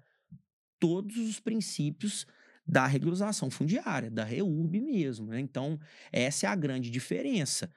[0.79, 2.27] todos os princípios
[2.67, 5.27] da regularização fundiária, da REURB mesmo.
[5.27, 5.41] Né?
[5.41, 5.79] Então,
[6.11, 7.71] essa é a grande diferença.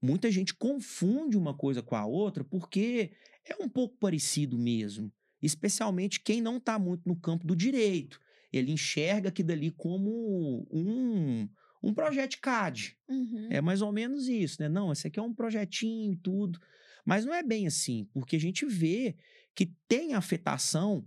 [0.00, 3.12] Muita gente confunde uma coisa com a outra porque
[3.44, 5.10] é um pouco parecido mesmo,
[5.42, 8.20] especialmente quem não está muito no campo do direito.
[8.52, 11.48] Ele enxerga aquilo dali como um,
[11.82, 12.96] um projeto CAD.
[13.08, 13.48] Uhum.
[13.50, 14.68] É mais ou menos isso, né?
[14.68, 16.60] Não, esse aqui é um projetinho e tudo.
[17.04, 19.16] Mas não é bem assim, porque a gente vê
[19.54, 21.06] que tem afetação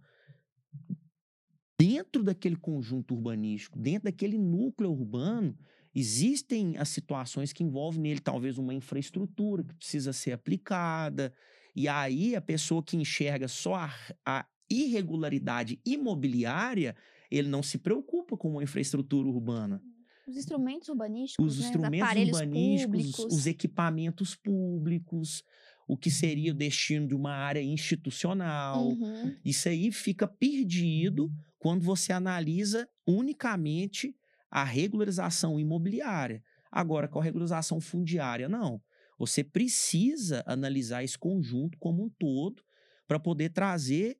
[1.79, 5.57] dentro daquele conjunto urbanístico, dentro daquele núcleo urbano,
[5.95, 11.33] existem as situações que envolvem nele talvez uma infraestrutura que precisa ser aplicada.
[11.73, 13.93] E aí a pessoa que enxerga só a,
[14.25, 16.95] a irregularidade imobiliária,
[17.31, 19.81] ele não se preocupa com uma infraestrutura urbana.
[20.27, 21.65] Os instrumentos urbanísticos, os né?
[21.65, 23.25] instrumentos urbanísticos, públicos.
[23.33, 25.43] os equipamentos públicos,
[25.87, 28.89] o que seria o destino de uma área institucional.
[28.89, 29.35] Uhum.
[29.43, 34.15] Isso aí fica perdido quando você analisa unicamente
[34.49, 36.43] a regularização imobiliária.
[36.71, 38.81] Agora, com a regularização fundiária, não.
[39.17, 42.63] Você precisa analisar esse conjunto como um todo
[43.05, 44.17] para poder trazer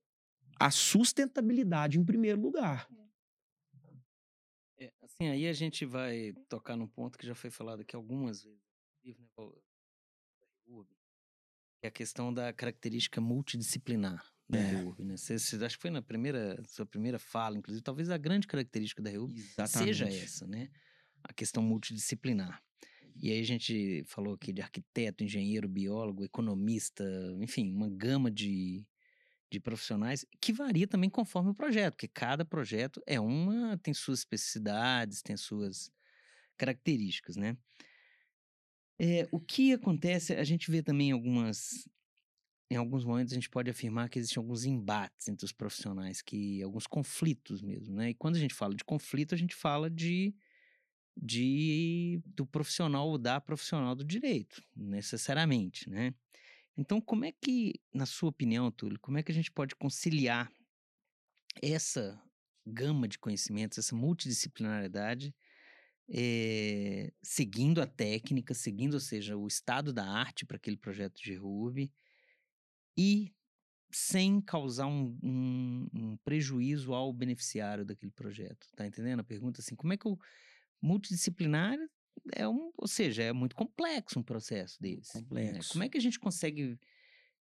[0.60, 2.88] a sustentabilidade em primeiro lugar.
[4.78, 8.44] É, assim, aí a gente vai tocar num ponto que já foi falado aqui algumas
[8.44, 8.60] vezes,
[9.04, 9.26] né,
[11.82, 14.84] é a questão da característica multidisciplinar da é.
[15.00, 15.18] Né?
[15.18, 19.02] Você, você, acho que foi na primeira, sua primeira fala, inclusive, talvez a grande característica
[19.02, 20.70] da REURB seja essa, né?
[21.24, 22.62] A questão multidisciplinar.
[23.22, 27.04] E aí a gente falou aqui de arquiteto, engenheiro, biólogo, economista,
[27.42, 28.86] enfim, uma gama de,
[29.52, 34.20] de profissionais que varia também conforme o projeto, porque cada projeto é uma, tem suas
[34.20, 35.92] especificidades, tem suas
[36.58, 37.58] características, né?
[38.98, 41.88] É, o que acontece, a gente vê também algumas.
[42.72, 46.62] Em alguns momentos a gente pode afirmar que existem alguns embates entre os profissionais, que
[46.62, 48.12] alguns conflitos mesmo, né?
[48.12, 50.36] E quando a gente fala de conflito, a gente fala de,
[51.18, 56.14] de do profissional ou da profissional do direito, necessariamente, né?
[56.78, 60.50] Então, como é que, na sua opinião, Túlio, como é que a gente pode conciliar
[61.62, 62.22] essa
[62.66, 65.36] gama de conhecimentos, essa multidisciplinariedade,
[66.08, 71.36] eh, seguindo a técnica, seguindo, ou seja, o estado da arte para aquele projeto de
[71.36, 71.92] RUB
[72.98, 73.34] e
[73.92, 78.68] sem causar um, um, um prejuízo ao beneficiário daquele projeto.
[78.76, 79.62] Tá entendendo a pergunta?
[79.62, 80.18] Assim, como é que o
[80.82, 81.78] multidisciplinar
[82.34, 85.16] é um, ou seja, é muito complexo um processo desse.
[85.16, 85.24] né?
[85.24, 85.72] Complexo.
[85.72, 86.78] Como é que a gente consegue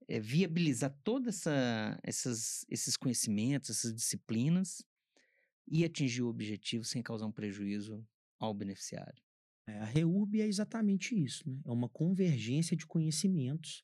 [0.09, 4.85] eh, viabilizar todos essa, essas, esses conhecimentos, essas disciplinas
[5.67, 8.07] e atingir o objetivo sem causar um prejuízo
[8.39, 9.23] ao beneficiário?
[9.67, 11.59] É, a REURB é exatamente isso, né?
[11.65, 13.83] É uma convergência de conhecimentos,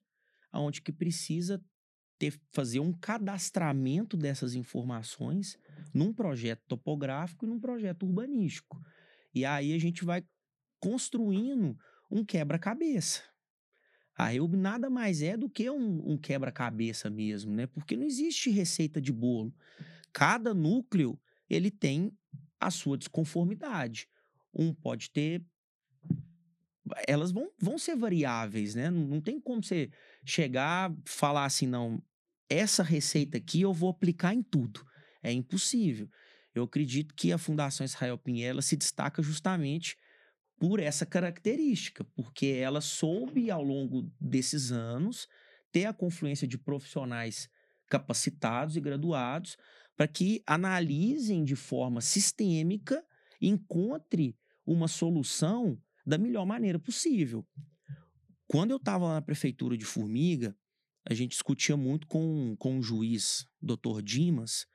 [0.52, 1.62] aonde que precisa
[2.18, 5.58] ter, fazer um cadastramento dessas informações
[5.94, 8.80] num projeto topográfico e num projeto urbanístico.
[9.34, 10.22] E aí a gente vai
[10.78, 11.78] construindo
[12.10, 13.22] um quebra-cabeça.
[14.16, 17.66] A REURB nada mais é do que um, um quebra-cabeça mesmo, né?
[17.66, 19.54] Porque não existe receita de bolo.
[20.12, 22.12] Cada núcleo ele tem
[22.60, 24.06] a sua desconformidade.
[24.52, 25.42] Um pode ter
[27.07, 28.90] elas vão, vão ser variáveis, né?
[28.90, 29.90] Não, não tem como você
[30.24, 32.03] chegar falar assim, não,
[32.48, 34.85] essa receita aqui eu vou aplicar em tudo.
[35.22, 36.09] É impossível.
[36.55, 39.96] Eu acredito que a Fundação Israel Pinheiro se destaca justamente
[40.59, 45.26] por essa característica, porque ela soube ao longo desses anos
[45.72, 47.48] ter a confluência de profissionais
[47.88, 49.57] capacitados e graduados
[49.96, 53.05] para que analisem de forma sistêmica
[53.40, 57.46] encontre uma solução da melhor maneira possível.
[58.46, 60.56] Quando eu estava lá na prefeitura de Formiga,
[61.08, 64.02] a gente discutia muito com, com o juiz, Dr.
[64.02, 64.66] Dimas,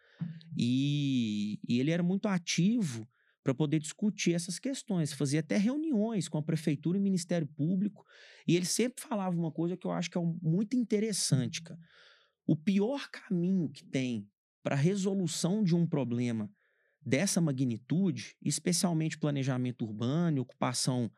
[0.58, 3.08] e, e ele era muito ativo
[3.44, 5.14] para poder discutir essas questões.
[5.14, 8.04] Fazia até reuniões com a prefeitura e o Ministério Público,
[8.48, 11.80] e ele sempre falava uma coisa que eu acho que é muito interessante, cara.
[12.48, 14.28] O pior caminho que tem
[14.64, 16.50] para a resolução de um problema
[17.06, 21.12] dessa magnitude, especialmente planejamento urbano, ocupação,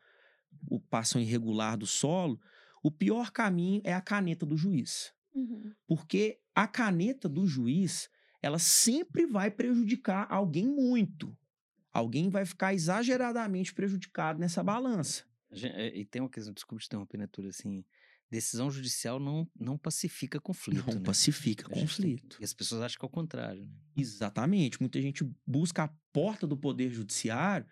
[0.68, 2.38] ocupação irregular do solo,
[2.82, 5.12] o pior caminho é a caneta do juiz.
[5.34, 5.72] Uhum.
[5.86, 8.10] Porque a caneta do juiz,
[8.42, 11.36] ela sempre vai prejudicar alguém muito.
[11.92, 15.24] Alguém vai ficar exageradamente prejudicado nessa balança.
[15.50, 17.84] É, E tem uma questão, desculpa te interromper, Natura, assim,
[18.30, 21.00] decisão judicial não, não pacifica conflito, Não né?
[21.04, 22.36] pacifica gente tem- conflito.
[22.40, 23.72] E as pessoas acham que é o contrário, né?
[23.96, 24.80] Exatamente.
[24.80, 27.66] Muita gente busca a porta do poder judiciário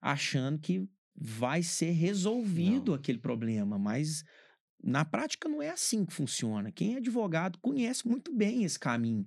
[0.00, 2.94] achando que vai ser resolvido Não.
[2.94, 4.24] aquele problema, mas
[4.82, 6.72] na prática não é assim que funciona.
[6.72, 9.24] Quem é advogado conhece muito bem esse caminho.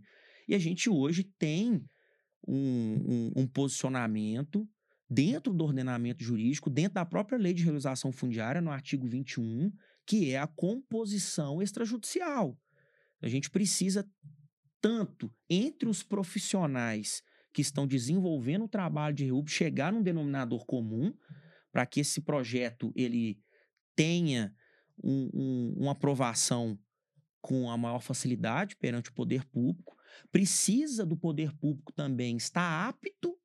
[0.47, 1.83] E a gente hoje tem
[2.47, 4.67] um, um- um posicionamento
[5.09, 9.71] dentro do ordenamento jurídico, dentro da própria lei de realização fundiária, no artigo 21,
[10.07, 12.57] que é a composição extrajudicial.
[13.21, 14.09] A gente precisa
[14.81, 17.21] tanto entre os profissionais
[17.53, 21.13] que estão desenvolvendo o trabalho de REUB chegar num denominador comum
[21.71, 23.39] para que esse projeto ele
[23.95, 24.55] tenha
[25.03, 26.79] um- um- uma aprovação
[27.41, 29.97] com a maior facilidade perante o poder público.
[30.31, 33.37] Precisa do poder público também estar apto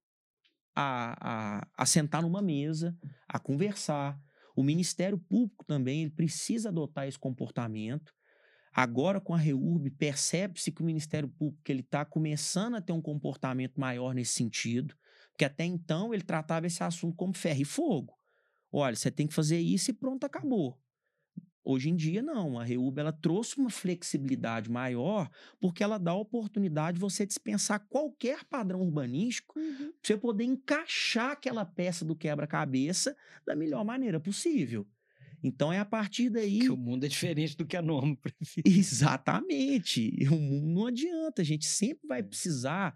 [0.75, 2.97] a, a, a sentar numa mesa,
[3.29, 4.19] a conversar.
[4.55, 8.13] O Ministério Público também ele precisa adotar esse comportamento.
[8.73, 13.79] Agora, com a REURB, percebe-se que o Ministério Público está começando a ter um comportamento
[13.79, 14.95] maior nesse sentido,
[15.31, 18.15] porque até então ele tratava esse assunto como ferro e fogo.
[18.71, 20.79] Olha, você tem que fazer isso e pronto, acabou.
[21.65, 22.59] Hoje em dia, não.
[22.59, 27.87] A REURB ela trouxe uma flexibilidade maior, porque ela dá a oportunidade de você dispensar
[27.89, 29.93] qualquer padrão urbanístico Uhum.
[30.03, 33.15] você poder encaixar aquela peça do quebra-cabeça
[33.47, 34.87] da melhor maneira possível.
[35.43, 36.61] Então é a partir daí.
[36.61, 38.63] Que o mundo é diferente do que a norma prevê.
[38.65, 40.11] Exatamente.
[40.31, 41.43] O mundo não adianta.
[41.43, 42.95] A gente sempre vai precisar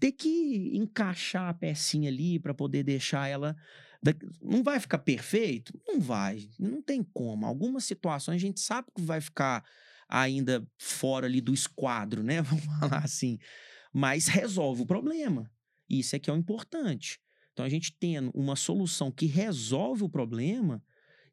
[0.00, 3.54] ter que encaixar a pecinha ali para poder deixar ela.
[4.40, 5.78] Não vai ficar perfeito?
[5.86, 6.48] Não vai.
[6.58, 7.46] Não tem como.
[7.46, 9.64] Algumas situações a gente sabe que vai ficar
[10.08, 12.42] ainda fora ali do esquadro, né?
[12.42, 13.38] Vamos falar assim.
[13.92, 15.50] Mas resolve o problema.
[15.88, 17.20] Isso é que é o importante.
[17.52, 20.82] Então a gente tendo uma solução que resolve o problema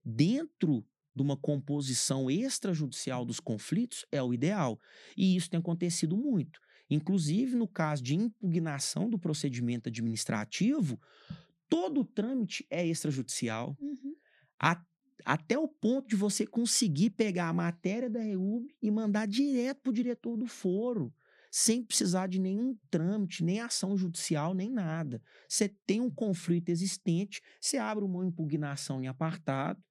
[0.03, 4.80] dentro de uma composição extrajudicial dos conflitos é o ideal.
[5.17, 6.59] E isso tem acontecido muito.
[6.89, 10.99] Inclusive, no caso de impugnação do procedimento administrativo,
[11.70, 14.15] todo o trâmite é extrajudicial, Uhum.
[14.61, 14.84] a-
[15.26, 19.89] até o ponto de você conseguir pegar a matéria da REUB e mandar direto para
[19.89, 21.13] o diretor do foro,
[21.51, 25.22] sem precisar de nenhum trâmite, nem ação judicial, nem nada.
[25.47, 29.82] Você tem um conflito existente, você abre uma impugnação em apartado,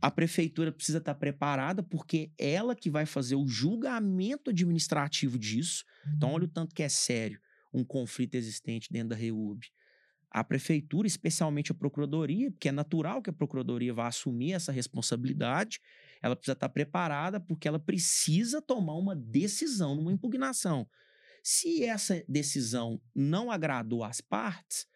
[0.00, 5.84] a prefeitura precisa estar preparada, porque ela que vai fazer o julgamento administrativo disso.
[6.16, 7.40] Então, olha o tanto que é sério.
[7.74, 9.66] um conflito existente dentro da REUB?
[10.36, 15.80] A prefeitura, especialmente a procuradoria, porque é natural que a procuradoria vá assumir essa responsabilidade,
[16.20, 20.86] ela precisa estar preparada porque ela precisa tomar uma decisão numa impugnação.
[21.42, 24.86] Se essa decisão não agradou às partes,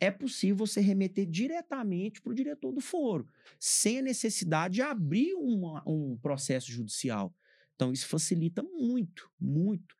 [0.00, 3.28] é possível você remeter diretamente para o diretor do foro,
[3.60, 7.36] sem a necessidade de abrir uma, um processo judicial.
[7.74, 9.94] Então, isso facilita muito, muito.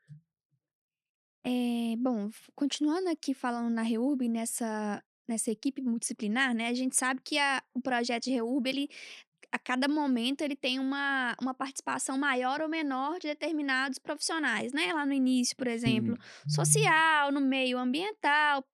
[1.45, 6.69] É, bom, continuando aqui falando na REURB, nessa, nessa equipe multidisciplinar, né?
[6.69, 8.89] A gente sabe que a, o projeto de REURB, ele
[9.53, 14.91] a cada momento ele tem uma, uma participação maior ou menor de determinados profissionais, né?
[14.95, 16.17] Lá no início, por exemplo,
[16.49, 16.55] Sim.
[16.55, 18.65] social, no meio ambiental,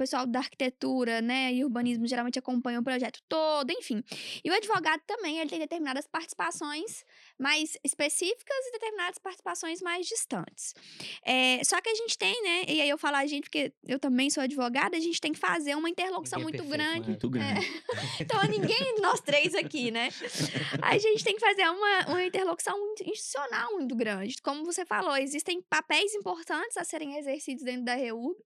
[0.00, 4.02] pessoal da arquitetura, né, e urbanismo geralmente acompanha o projeto todo, enfim.
[4.42, 7.04] E o advogado também, ele tem determinadas participações
[7.38, 10.74] mais específicas e determinadas participações mais distantes.
[11.22, 13.98] É, só que a gente tem, né, e aí eu falo a gente porque eu
[13.98, 17.08] também sou advogada, a gente tem que fazer uma interlocução é muito perfeito, grande.
[17.08, 17.66] Muito grande.
[17.66, 18.22] É.
[18.22, 20.08] então, ninguém, nós três aqui, né?
[20.80, 24.36] A gente tem que fazer uma, uma interlocução institucional muito grande.
[24.42, 28.36] Como você falou, existem papéis importantes a serem exercidos dentro da REUB,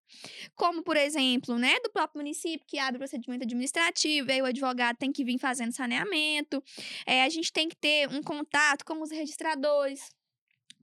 [0.57, 5.13] como, por exemplo, né, do próprio município que abre procedimento administrativo, aí o advogado tem
[5.13, 6.63] que vir fazendo saneamento.
[7.07, 10.11] É, a gente tem que ter um contato com os registradores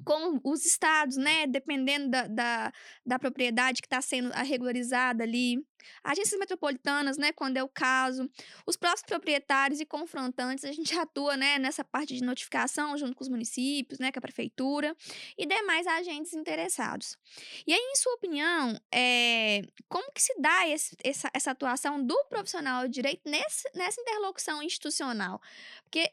[0.04, 1.48] com os estados, né?
[1.48, 2.74] Dependendo da, da,
[3.06, 5.64] da propriedade que está sendo regularizada ali.
[6.04, 7.32] Agências metropolitanas, né?
[7.32, 8.30] Quando é o caso.
[8.66, 11.58] Os próprios proprietários e confrontantes, a gente atua, né?
[11.60, 14.12] Nessa parte de notificação junto com os municípios, né?
[14.12, 14.96] Com a prefeitura
[15.38, 17.18] e demais agentes interessados.
[17.66, 22.18] E aí, em sua opinião, é, como que se dá esse, essa, essa atuação do
[22.26, 25.42] profissional de direito nesse, nessa interlocução institucional?
[25.84, 26.12] Porque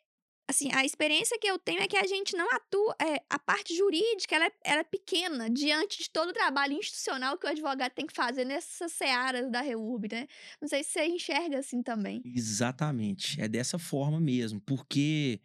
[0.49, 3.77] assim, a experiência que eu tenho é que a gente não atua, é, a parte
[3.77, 7.93] jurídica, ela é, ela é, pequena diante de todo o trabalho institucional que o advogado
[7.93, 10.27] tem que fazer nessas searas da REURB, né?
[10.61, 12.23] Não sei se você enxerga assim também.
[12.25, 15.41] Exatamente, é dessa forma mesmo, porque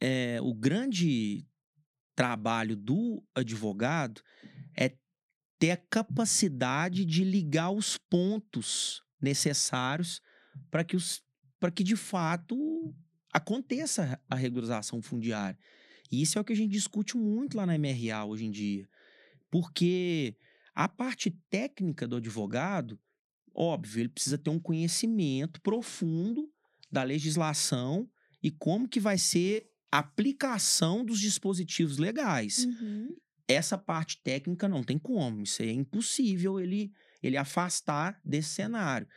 [0.00, 1.46] é, o grande
[2.16, 4.22] trabalho do advogado
[4.74, 4.96] é
[5.58, 10.22] ter a capacidade de ligar os pontos necessários
[10.70, 11.22] para que os
[11.60, 12.94] para que de fato
[13.32, 15.58] aconteça a regularização fundiária.
[16.10, 18.88] E isso é o que a gente discute muito lá na MRA hoje em dia.
[19.50, 20.36] Porque
[20.74, 22.98] a parte técnica do advogado,
[23.54, 26.50] óbvio, ele precisa ter um conhecimento profundo
[26.90, 28.08] da legislação
[28.42, 32.64] e como que vai ser a aplicação dos dispositivos legais.
[32.64, 33.16] Uhum.
[33.46, 39.08] Essa parte técnica não tem como, isso é impossível ele, ele afastar desse cenário.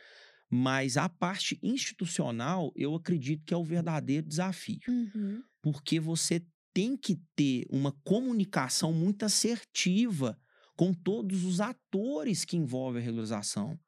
[0.54, 4.80] Mas a parte institucional, eu acredito que é o verdadeiro desafio.
[4.86, 5.42] Uhum.
[5.62, 6.44] Porque você
[6.74, 10.38] tem que ter uma comunicação muito assertiva
[10.76, 13.80] com todos os atores que envolvem a regularização.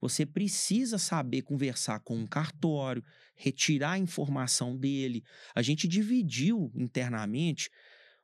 [0.00, 3.04] Você precisa saber conversar com um cartório,
[3.36, 5.22] retirar a informação dele.
[5.54, 7.70] A gente dividiu internamente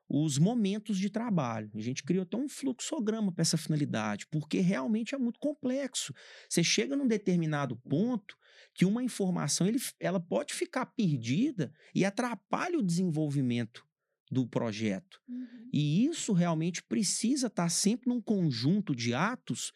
[0.09, 1.71] os momentos de trabalho.
[1.75, 6.13] A gente criou até um fluxograma para essa finalidade, porque realmente é muito complexo.
[6.49, 8.37] Você chega num determinado ponto
[8.73, 13.85] que uma informação ele, ela pode ficar perdida e atrapalha o desenvolvimento
[14.31, 15.21] do projeto.
[15.29, 15.71] Uhum.
[15.73, 19.73] E isso realmente precisa estar sempre num conjunto de atos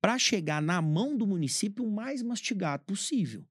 [0.00, 3.46] para chegar na mão do município o mais mastigado possível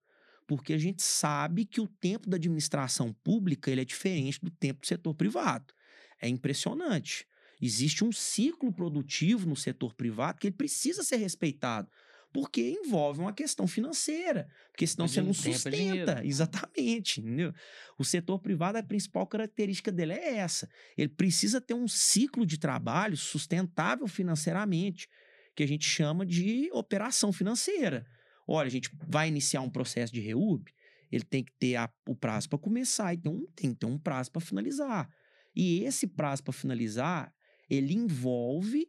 [0.50, 4.82] porque a gente sabe que o tempo da administração pública ele é diferente do tempo
[4.82, 5.72] do setor privado.
[6.20, 7.28] É impressionante.
[7.62, 11.88] Existe um ciclo produtivo no setor privado que ele precisa ser respeitado,
[12.34, 16.26] porque envolve uma questão financeira, porque senão você não é sustenta.
[16.26, 17.54] Exatamente, entendeu?
[17.96, 20.68] O setor privado, a principal característica dele é essa.
[20.98, 25.08] Ele precisa ter um ciclo de trabalho sustentável financeiramente,
[25.56, 28.04] que a gente chama de operação financeira.
[28.52, 30.74] Olha, a gente vai iniciar um processo de REUB,
[31.12, 33.98] ele tem que ter a, o prazo para começar e um, tem que ter um
[33.98, 35.08] prazo para finalizar.
[35.56, 37.32] E esse prazo para finalizar,
[37.70, 38.88] ele envolve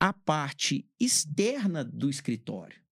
[0.00, 2.82] a parte externa do escritório,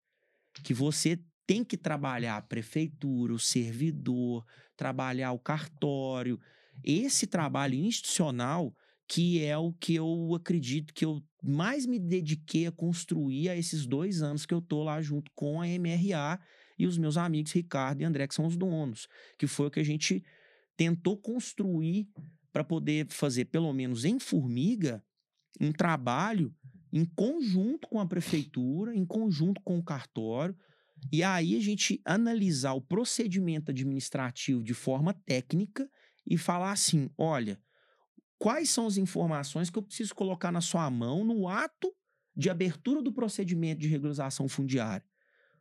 [0.63, 6.41] que você tem que trabalhar a prefeitura, o servidor, trabalhar o cartório.
[6.85, 8.73] Esse trabalho institucional
[9.07, 13.87] que é o que eu acredito que eu mais me dediquei a construir a esses
[13.87, 16.41] dois anos que eu tô lá junto com a MRA
[16.79, 19.07] e os meus amigos Ricardo e André, que são os donos,
[19.39, 20.25] que foi o que a gente
[20.77, 22.09] tentou construir
[22.53, 25.05] para poder fazer, pelo menos em Formiga,
[25.61, 26.55] um trabalho
[26.93, 30.57] em conjunto com a prefeitura, em conjunto com o cartório,
[31.13, 35.89] e aí a gente analisar o procedimento administrativo de forma técnica
[36.27, 37.61] e falar assim: olha,
[38.39, 41.93] quais são as informações que eu preciso colocar na sua mão no ato
[42.37, 45.07] de abertura do procedimento de regularização fundiária.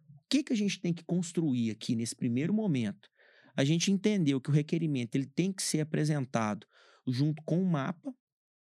[0.09, 3.09] O que, que a gente tem que construir aqui nesse primeiro momento?
[3.55, 6.65] A gente entendeu que o requerimento ele tem que ser apresentado
[7.07, 8.13] junto com o mapa,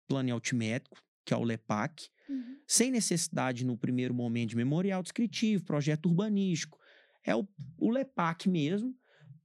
[0.07, 2.57] plano altimétrico, que é o LEPAC, uhum.
[2.67, 6.77] sem necessidade no primeiro momento de memorial descritivo, projeto urbanístico.
[7.23, 7.47] É o,
[7.77, 8.93] o LEPAC mesmo,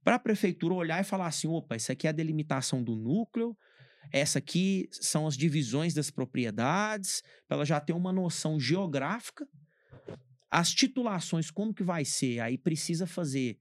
[0.03, 3.55] para a prefeitura olhar e falar assim: opa, isso aqui é a delimitação do núcleo,
[4.11, 9.47] essa aqui são as divisões das propriedades, para ela já ter uma noção geográfica.
[10.49, 12.39] As titulações, como que vai ser?
[12.39, 13.59] Aí precisa fazer,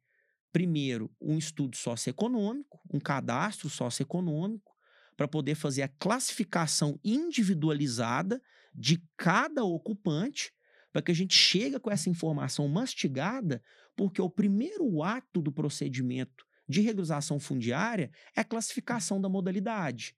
[0.53, 4.75] primeiro, um estudo socioeconômico, um cadastro socioeconômico,
[5.17, 8.41] para poder fazer a classificação individualizada
[8.75, 10.53] de cada ocupante,
[10.93, 13.63] para que a gente chegue com essa informação mastigada,
[13.97, 20.15] porque o primeiro ato do procedimento de regularização fundiária é a classificação da modalidade.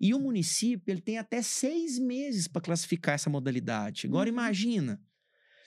[0.00, 4.06] E o município ele tem até seis meses para classificar essa modalidade.
[4.06, 4.34] Agora, uhum.
[4.34, 5.00] imagina,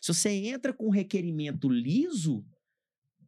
[0.02, 2.46] se você entra com um requerimento liso,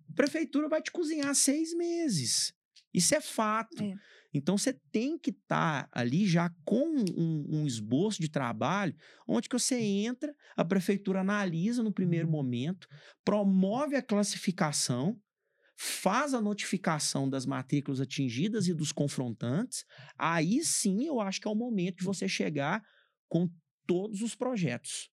[0.10, 2.54] a prefeitura vai te cozinhar seis meses.
[2.94, 3.84] Isso é fato.
[3.84, 3.96] É.
[4.34, 8.96] Então você tem que estar tá ali já com um, um, esboço de trabalho,
[9.28, 12.88] onde que você entra, a prefeitura analisa no primeiro momento,
[13.24, 15.20] promove a classificação,
[15.76, 19.86] faz a notificação das matrículas atingidas e dos confrontantes,
[20.18, 22.84] aí sim eu acho que é o momento de você chegar
[23.28, 23.50] com
[23.86, 25.12] todos os projetos.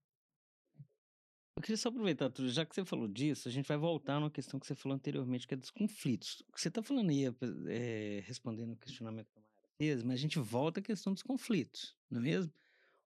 [1.56, 4.32] Eu queria só aproveitar, tudo, já que você falou disso, a gente vai voltar numa
[4.32, 6.44] questão que você falou anteriormente, que é dos conflitos.
[6.48, 7.26] O que você está falando aí,
[7.70, 11.22] é, respondendo o questionamento que a Mayara fez, mas a gente volta à questão dos
[11.22, 12.52] conflitos, não é mesmo?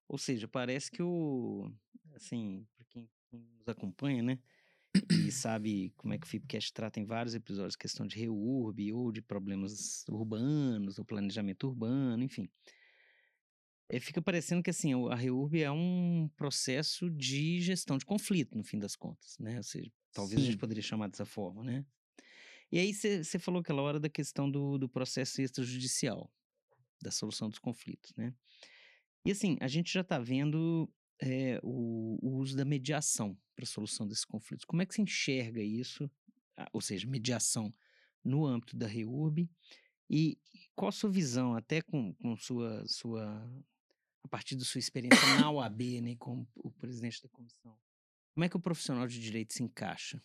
[0.07, 1.69] Ou seja, parece que o.
[2.15, 4.39] Assim, para quem, nos acompanha, né?
[5.27, 9.11] E sabe como é que o Fipcast trata em vários episódios questão de reurb ou
[9.11, 12.49] de problemas urbanos, ou planejamento urbano, enfim
[13.89, 18.63] é, fica parecendo que assim, a REURB é um processo de gestão de conflito, no
[18.63, 19.57] fim das contas, né?
[19.57, 20.47] Ou seja, talvez Sim.
[20.47, 21.85] a gente poderia chamar dessa forma, né?
[22.69, 26.29] E aí você falou aquela hora da questão do, do processo extrajudicial,
[27.01, 28.33] da solução dos conflitos, né?
[29.23, 30.89] E assim, a gente já está vendo
[31.19, 34.65] é, o, o, uso da mediação para a solução desses conflitos.
[34.65, 36.09] Como é que você enxerga isso,
[36.71, 37.73] ou seja, mediação
[38.23, 39.49] no âmbito da REURB?
[40.09, 40.37] E
[40.75, 43.43] qual a sua visão, até com, com sua, sua
[44.23, 47.77] a partir da sua experiência na OAB, né, como o presidente da comissão,
[48.33, 50.21] como é que o profissional de direito se encaixa?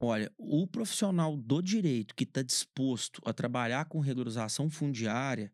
[0.00, 5.52] Olha, o profissional do direito que está disposto a trabalhar com regularização fundiária,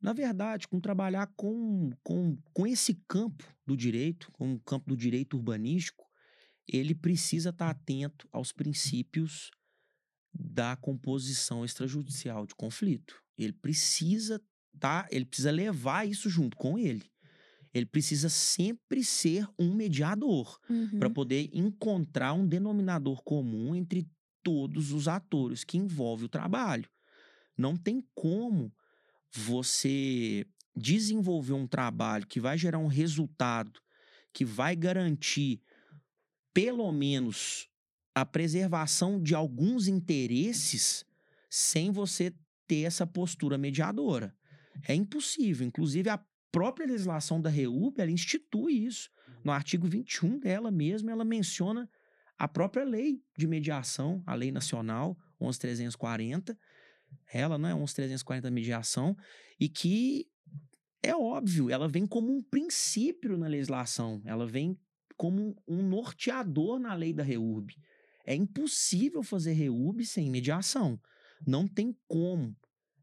[0.00, 4.96] na verdade, com trabalhar com, com, com esse campo do direito, com o campo do
[4.96, 6.06] direito urbanístico,
[6.66, 9.50] ele precisa estar atento aos princípios
[10.32, 13.20] da composição extrajudicial de conflito.
[13.36, 14.40] Ele precisa
[14.78, 15.06] tá?
[15.10, 17.10] Ele precisa levar isso junto com ele.
[17.74, 20.98] Ele precisa sempre ser um mediador uhum.
[20.98, 24.08] para poder encontrar um denominador comum entre
[24.42, 26.88] todos os atores que envolve o trabalho.
[27.56, 28.72] Não tem como
[29.32, 33.80] você desenvolver um trabalho que vai gerar um resultado
[34.32, 35.60] que vai garantir
[36.54, 37.68] pelo menos
[38.14, 41.04] a preservação de alguns interesses
[41.50, 42.32] sem você
[42.66, 44.34] ter essa postura mediadora.
[44.86, 45.66] É impossível.
[45.66, 46.22] Inclusive, a
[46.52, 49.10] própria legislação da REUB, ela institui isso.
[49.44, 51.88] No artigo 21 dela mesma, ela menciona
[52.38, 56.58] a própria lei de mediação, a lei nacional 11340,
[57.32, 59.16] ela não é 11340 da mediação,
[59.58, 60.26] e que
[61.02, 64.78] é óbvio, ela vem como um princípio na legislação, ela vem
[65.16, 67.74] como um norteador na lei da REURB.
[68.24, 71.00] É impossível fazer REURB sem mediação.
[71.46, 72.56] Não tem como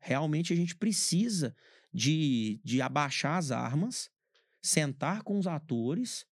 [0.06, 1.56] realmente a gente precisa
[1.92, 4.12] de, de abaixar as armas,
[4.62, 6.26] sentar com os atores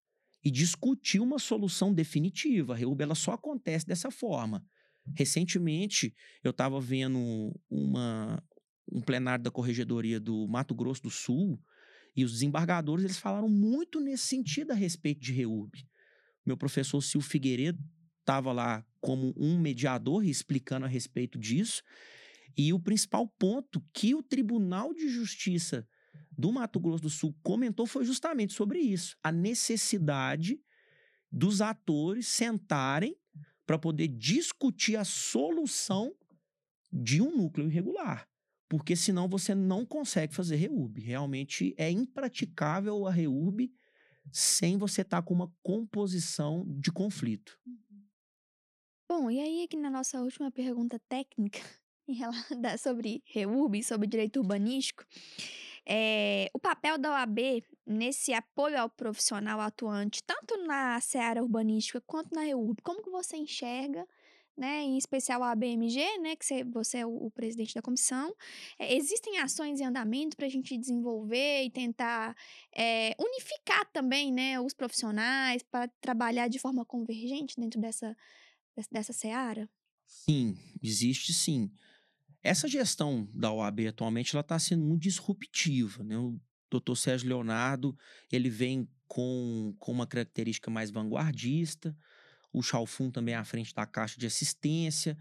[0.44, 2.74] e discutir uma solução definitiva.
[2.74, 4.64] A Reúbe ela só acontece dessa forma.
[5.16, 8.41] Recentemente, eu estava vendo uma,
[8.91, 11.60] um plenário da Corregedoria do Mato Grosso do Sul
[12.16, 15.88] e os desembargadores eles falaram muito nesse sentido a respeito de Reúbe.
[16.45, 17.84] Meu professor Silvio Figueiredo
[18.20, 21.84] estava lá como um mediador explicando a respeito disso.
[22.56, 25.88] E o principal ponto que o Tribunal de Justiça
[26.38, 30.60] do Mato Grosso do Sul comentou foi justamente sobre isso: a necessidade
[31.32, 33.18] dos atores sentarem
[33.66, 36.14] para poder discutir a solução
[36.91, 38.28] de um núcleo irregular.
[38.70, 40.99] Porque senão você não consegue fazer REURB.
[40.99, 43.72] Realmente é impraticável a REURB
[44.32, 47.59] sem você estar tá com uma composição de conflito.
[49.09, 51.59] Bom, e aí aqui na nossa última pergunta técnica,
[52.80, 55.05] sobre REURB, sobre direito urbanístico,
[55.86, 62.34] É, o papel da OAB nesse apoio ao profissional atuante, tanto na seara urbanística quanto
[62.34, 64.08] na REURB, como que você enxerga
[64.56, 68.34] né, em especial a ABMG, né, que você, você é o, o, presidente da comissão.
[68.78, 72.36] É, existem ações em andamento para a gente desenvolver e tentar
[72.76, 78.16] é, unificar também né, os profissionais para trabalhar de forma convergente dentro dessa,
[78.92, 79.70] dessa seara?
[80.06, 81.72] Sim, existe sim.
[82.44, 86.04] Essa gestão da OAB atualmente ela está sendo muito disruptiva.
[86.04, 86.18] Né?
[86.18, 86.38] O
[86.70, 87.98] doutor Sérgio Leonardo
[88.32, 91.96] ele vem com, com uma característica mais vanguardista,
[92.52, 95.18] o Chalfun também à frente da Caixa de Assistência,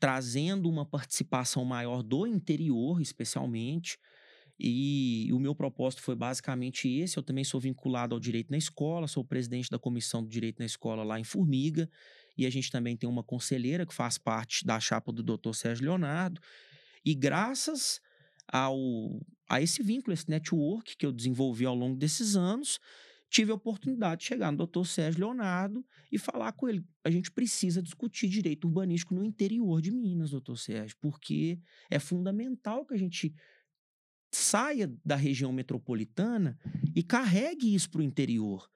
[0.00, 3.98] trazendo uma participação maior do interior, especialmente.
[4.58, 7.16] E o meu propósito foi basicamente esse.
[7.16, 10.66] Eu também sou vinculado ao Direito na Escola, sou presidente da Comissão do Direito na
[10.66, 11.90] Escola lá em Formiga.
[12.36, 15.52] E a gente também tem uma conselheira que faz parte da chapa do Dr.
[15.54, 16.40] Sérgio Leonardo.
[17.04, 18.00] E graças
[18.48, 18.76] ao,
[19.48, 22.78] a esse vínculo, esse network que eu desenvolvi ao longo desses anos,
[23.30, 26.84] tive a oportunidade de chegar no doutor Sérgio Leonardo e falar com ele.
[27.02, 31.58] A gente precisa discutir direito urbanístico no interior de Minas, doutor Sérgio, porque
[31.90, 33.34] é fundamental que a gente
[34.30, 36.58] saia da região metropolitana
[36.94, 38.68] e carregue isso para o interior.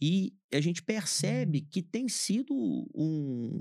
[0.00, 2.54] E a gente percebe que tem sido
[2.94, 3.60] um,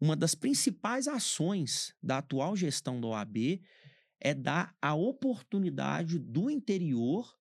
[0.00, 3.60] uma das principais ações da atual gestão da OAB
[4.20, 7.36] é dar a oportunidade do interior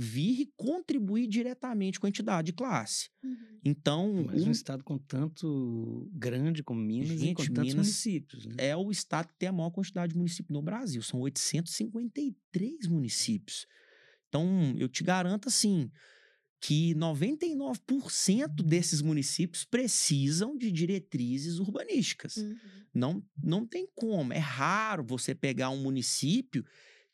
[0.00, 3.10] vir e contribuir diretamente com a entidade de classe.
[3.20, 3.58] Uhum.
[3.64, 7.74] Então, mas um, um, estado com tanto grande como Minas gente, e com tantos Minas
[7.74, 8.54] municípios, né?
[8.58, 13.66] é o estado que tem a maior quantidade de municípios no Brasil, são 853 municípios.
[14.28, 15.90] Então, eu te garanto assim,
[16.60, 22.36] que 99% desses municípios precisam de diretrizes urbanísticas.
[22.36, 22.56] Uhum.
[22.92, 24.32] Não, não tem como.
[24.32, 26.64] É raro você pegar um município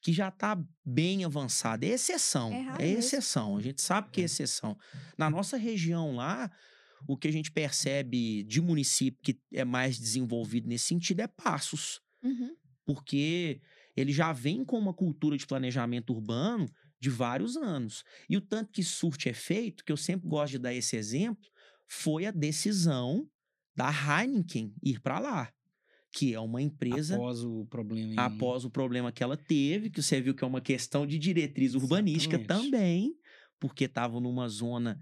[0.00, 1.84] que já está bem avançada.
[1.84, 2.52] É exceção.
[2.78, 3.56] É, é exceção.
[3.56, 4.78] A gente sabe que é, é exceção.
[5.16, 6.50] Na nossa região lá,
[7.06, 12.00] o que a gente percebe de município que é mais desenvolvido nesse sentido é Passos.
[12.22, 12.54] Uhum.
[12.84, 13.60] Porque
[13.96, 16.68] ele já vem com uma cultura de planejamento urbano
[17.04, 18.02] de vários anos.
[18.28, 21.44] E o tanto que surte efeito, que eu sempre gosto de dar esse exemplo,
[21.86, 23.28] foi a decisão
[23.76, 25.52] da Heineken ir para lá
[26.16, 28.16] que é uma empresa após o problema em...
[28.16, 31.74] após o problema que ela teve, que você viu que é uma questão de diretriz
[31.74, 32.70] urbanística Exatamente.
[32.70, 33.16] também,
[33.58, 34.96] porque estava numa zona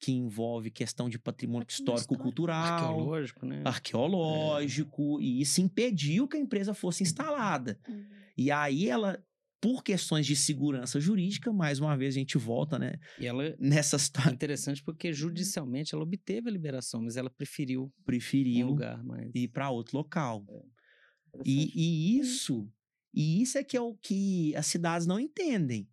[0.00, 3.62] que envolve questão de patrimônio histórico cultural, arqueológico, né?
[3.64, 5.22] Arqueológico, é.
[5.22, 7.78] e isso impediu que a empresa fosse instalada.
[7.88, 8.04] Uhum.
[8.36, 9.24] E aí ela
[9.60, 12.94] por questões de segurança jurídica, mais uma vez a gente volta, né?
[13.18, 14.30] E ela nessa situação.
[14.30, 19.30] É interessante porque judicialmente ela obteve a liberação, mas ela preferiu preferiu um lugar mais
[19.34, 20.44] ir para outro local.
[20.48, 21.42] É.
[21.44, 22.70] E, e isso,
[23.12, 25.88] e isso é que é o que as cidades não entendem.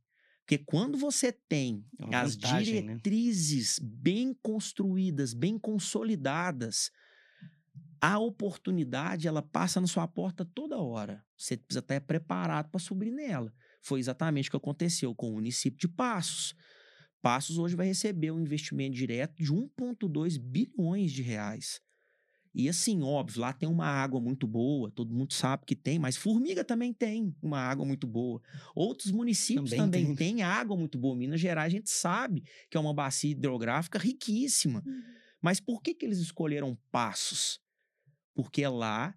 [0.46, 2.82] Porque quando você tem é as vantagem, né?
[2.82, 3.90] diretrizes né?
[3.90, 6.92] bem construídas, bem consolidadas,
[8.06, 11.24] a oportunidade ela passa na sua porta toda hora.
[11.38, 13.50] Você precisa estar preparado para subir nela.
[13.82, 16.54] Foi exatamente o que aconteceu com o município de Passos.
[17.22, 21.80] Passos hoje vai receber um investimento direto de 1,2 bilhões de reais.
[22.54, 26.18] E assim, óbvio, lá tem uma água muito boa, todo mundo sabe que tem, mas
[26.18, 28.42] Formiga também tem uma água muito boa.
[28.76, 31.16] Outros municípios também, também têm água muito boa.
[31.16, 34.84] Minas Gerais a gente sabe que é uma bacia hidrográfica riquíssima.
[34.86, 35.04] Uhum.
[35.42, 37.63] Mas por que, que eles escolheram Passos?
[38.34, 39.16] Porque lá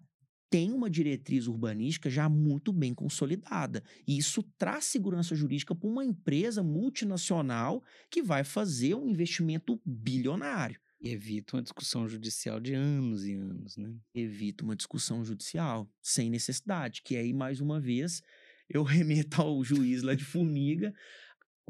[0.49, 3.83] tem uma diretriz urbanística já muito bem consolidada.
[4.07, 10.79] E isso traz segurança jurídica para uma empresa multinacional que vai fazer um investimento bilionário.
[10.99, 13.93] E evita uma discussão judicial de anos e anos, né?
[14.15, 18.21] Evita uma discussão judicial sem necessidade, que aí, mais uma vez,
[18.69, 20.93] eu remeto ao juiz lá de Formiga,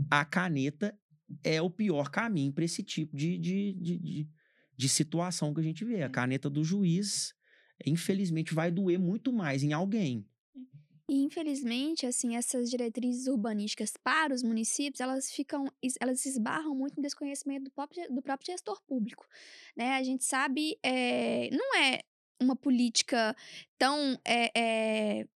[0.10, 0.98] a caneta
[1.44, 4.30] é o pior caminho para esse tipo de, de, de, de,
[4.78, 6.04] de situação que a gente vê.
[6.04, 6.10] A é.
[6.10, 7.34] caneta do juiz
[7.86, 10.26] infelizmente vai doer muito mais em alguém.
[11.10, 15.72] E infelizmente, assim, essas diretrizes urbanísticas para os municípios, elas ficam,
[16.02, 19.26] elas esbarram muito no desconhecimento do próprio, do próprio gestor público,
[19.76, 19.94] né?
[19.94, 22.02] A gente sabe, é, não é
[22.42, 23.34] uma política
[23.78, 25.28] tão é, é,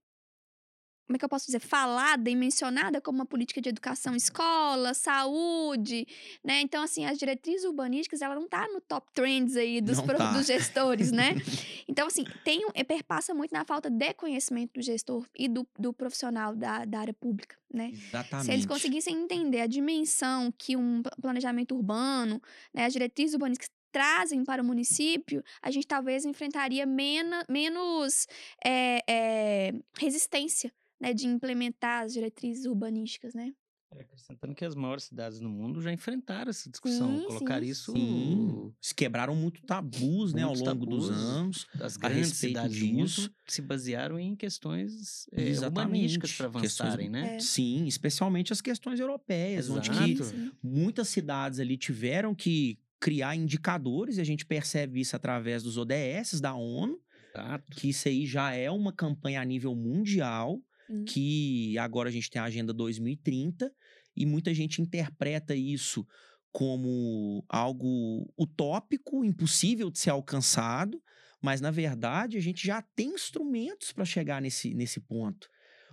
[1.05, 4.93] como é que eu posso dizer, falada e mencionada como uma política de educação, escola,
[4.93, 6.07] saúde,
[6.43, 6.61] né?
[6.61, 10.31] Então, assim, as diretrizes urbanísticas, ela não tá no top trends aí dos, pro, tá.
[10.31, 11.35] dos gestores, né?
[11.87, 15.91] então, assim, tem, é, perpassa muito na falta de conhecimento do gestor e do, do
[15.93, 17.91] profissional da, da área pública, né?
[17.93, 18.45] Exatamente.
[18.45, 22.41] Se eles conseguissem entender a dimensão que um planejamento urbano,
[22.73, 28.25] né, as diretrizes urbanísticas trazem para o município, a gente talvez enfrentaria mena, menos
[28.63, 30.71] é, é, resistência
[31.01, 33.51] né, de implementar as diretrizes urbanísticas, né?
[33.93, 37.67] É, acrescentando que as maiores cidades no mundo já enfrentaram essa discussão, Sim, colocar sim.
[37.69, 41.67] isso Sim, se quebraram muito tabus, né, ao longo dos tabus anos.
[41.77, 43.29] as a grandes cidades disso.
[43.45, 47.35] se basearam em questões é, Exatamente, urbanísticas para questões- avançarem, né?
[47.35, 47.39] É.
[47.39, 50.23] Sim, especialmente as questões europeias, onde que Exato.
[50.23, 50.51] Sim, sim.
[50.63, 56.39] muitas cidades ali tiveram que criar indicadores, e a gente percebe isso através dos ODS
[56.39, 56.97] da ONU,
[57.35, 57.65] Exato.
[57.75, 61.03] que isso aí já é uma campanha a nível mundial, Sim.
[61.05, 63.71] que agora a gente tem a Agenda 2030,
[64.15, 66.05] e muita gente interpreta isso
[66.51, 71.01] como algo utópico, impossível de ser alcançado,
[71.41, 75.49] mas na verdade a gente já tem instrumentos para chegar nesse, nesse ponto.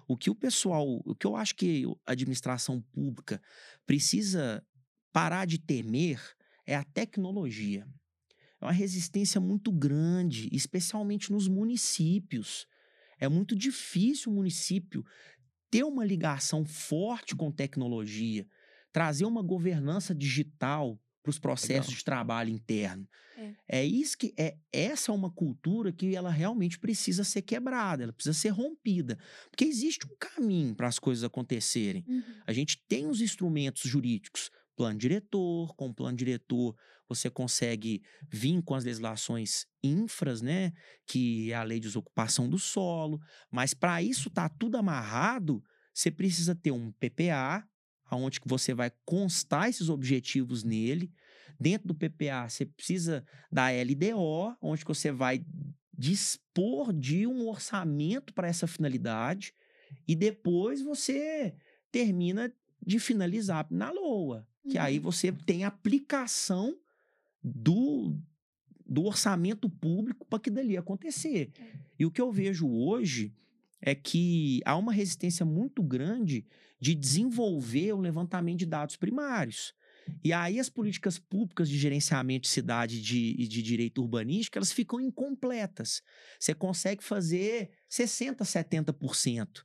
[0.07, 3.41] O que o pessoal, o que eu acho que a administração pública
[3.87, 4.65] precisa
[5.13, 6.21] parar de temer
[6.67, 7.87] é a tecnologia.
[8.61, 12.67] É uma resistência muito grande, especialmente nos municípios.
[13.19, 15.05] É muito difícil o município
[15.71, 18.47] ter uma ligação forte com tecnologia,
[18.93, 21.99] trazer uma governança digital para os processos Legal.
[21.99, 23.09] de trabalho interno.
[23.37, 23.81] É.
[23.81, 28.13] É isso que é essa é uma cultura que ela realmente precisa ser quebrada, ela
[28.13, 29.19] precisa ser rompida,
[29.51, 32.05] porque existe um caminho para as coisas acontecerem.
[32.09, 32.23] Uhum.
[32.47, 36.77] A gente tem os instrumentos jurídicos, plano diretor, com o plano diretor
[37.09, 40.73] você consegue vir com as legislações infras, né,
[41.07, 43.19] que é a lei de desocupação do solo,
[43.51, 47.67] mas para isso tá tudo amarrado, você precisa ter um PPA,
[48.05, 51.13] aonde que você vai constar esses objetivos nele.
[51.59, 55.45] Dentro do PPA, você precisa da LDO, onde que você vai
[55.97, 59.53] dispor de um orçamento para essa finalidade
[60.07, 61.55] e depois você
[61.91, 65.03] termina de finalizar na LOA, que aí Uhum.
[65.03, 66.77] você tem aplicação
[67.43, 68.17] do,
[68.87, 71.51] do orçamento público para que dali acontecer.
[71.59, 71.65] É.
[71.99, 73.35] E o que eu vejo hoje
[73.81, 76.47] é que há uma resistência muito grande
[76.81, 79.73] de desenvolver o levantamento de dados primários.
[80.25, 84.73] E aí as políticas públicas de gerenciamento de cidade e de, de direito urbanístico, elas
[84.73, 86.03] ficam incompletas.
[86.41, 89.63] Você consegue fazer 60%, 70%.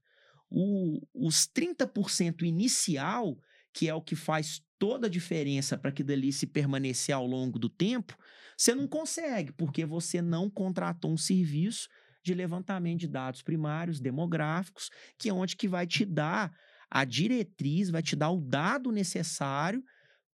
[0.49, 3.37] O, os 30% inicial,
[3.73, 7.57] que é o que faz toda a diferença para que dali se permanecer ao longo
[7.57, 8.17] do tempo,
[8.57, 11.87] você não consegue, porque você não contratou um serviço
[12.21, 16.53] de levantamento de dados primários, demográficos, que é onde que vai te dar
[16.91, 19.81] a diretriz, vai te dar o dado necessário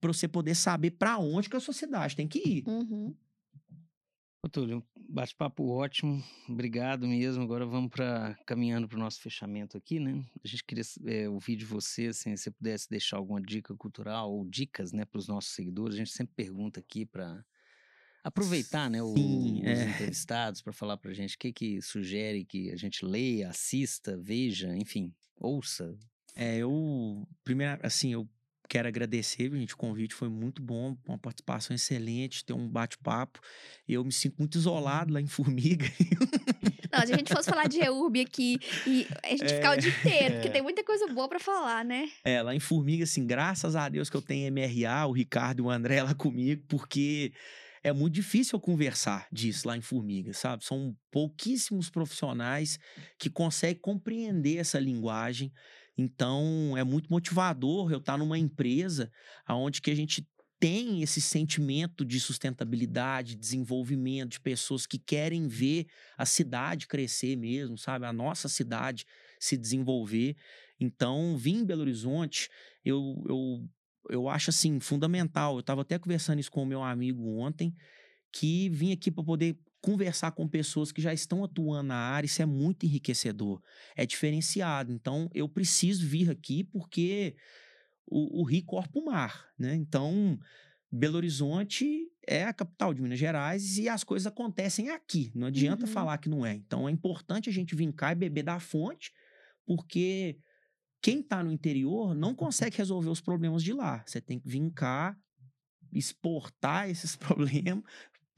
[0.02, 2.64] para você poder saber para onde que a sociedade tem que ir.
[2.66, 3.16] Uhum.
[4.42, 7.44] Ô, Túlio, bate-papo ótimo, obrigado mesmo.
[7.44, 10.24] Agora vamos para caminhando para o nosso fechamento aqui, né?
[10.42, 14.32] A gente queria é, ouvir de você, assim, se você pudesse deixar alguma dica cultural
[14.32, 15.96] ou dicas, né, para os nossos seguidores.
[15.96, 17.44] A gente sempre pergunta aqui para
[18.24, 19.84] aproveitar, né, o- Sim, os é.
[19.84, 24.18] entrevistados para falar para a gente o que que sugere que a gente leia, assista,
[24.18, 25.98] veja, enfim, ouça.
[26.34, 28.30] É, eu primeiro, assim, eu
[28.70, 33.40] quero agradecer, gente, o convite foi muito bom, uma participação excelente, ter um bate-papo.
[33.88, 35.86] Eu me sinto muito isolado lá em Formiga.
[36.92, 39.90] Não, se a gente fosse falar de reurb aqui e a gente ficar o dia
[39.90, 40.52] inteiro, porque É.
[40.52, 42.10] tem muita coisa boa pra falar, né?
[42.24, 45.62] É, lá em Formiga, assim, graças a Deus que eu tenho MRA, o Ricardo e
[45.64, 47.34] o André lá comigo, porque
[47.84, 50.64] é muito difícil eu conversar disso lá em Formiga, sabe?
[50.64, 52.78] São pouquíssimos profissionais
[53.18, 55.52] que conseguem compreender essa linguagem.
[56.00, 59.12] Então, é muito motivador eu estar numa empresa
[59.50, 60.26] onde que a gente
[60.58, 65.88] tem esse sentimento de sustentabilidade, desenvolvimento de pessoas que querem ver
[66.18, 68.06] a cidade crescer mesmo, sabe?
[68.06, 69.06] A nossa cidade
[69.38, 70.38] se desenvolver.
[70.80, 72.50] Então, vim em Belo Horizonte,
[72.84, 73.70] eu, eu,
[74.10, 75.56] eu acho assim fundamental.
[75.56, 77.76] Eu estava até conversando isso com o meu amigo ontem,
[78.32, 82.42] que vim aqui para poder conversar com pessoas que já estão atuando na área, isso
[82.42, 83.62] é muito enriquecedor,
[83.96, 84.92] é diferenciado.
[84.92, 87.36] Então, eu preciso vir aqui porque
[88.06, 89.76] o, o rio corta o mar, né?
[89.76, 90.38] Então,
[90.92, 95.32] Belo Horizonte é a capital de Minas Gerais e as coisas acontecem aqui.
[95.36, 95.92] Não adianta Uhum.
[95.92, 96.54] falar que não é.
[96.56, 99.12] Então, é importante a gente vir cá e beber da fonte,
[99.66, 100.38] porque
[101.02, 104.04] quem está no interior não consegue resolver os problemas de lá.
[104.06, 105.16] Você tem que vir cá,
[105.94, 107.84] exportar esses problemas,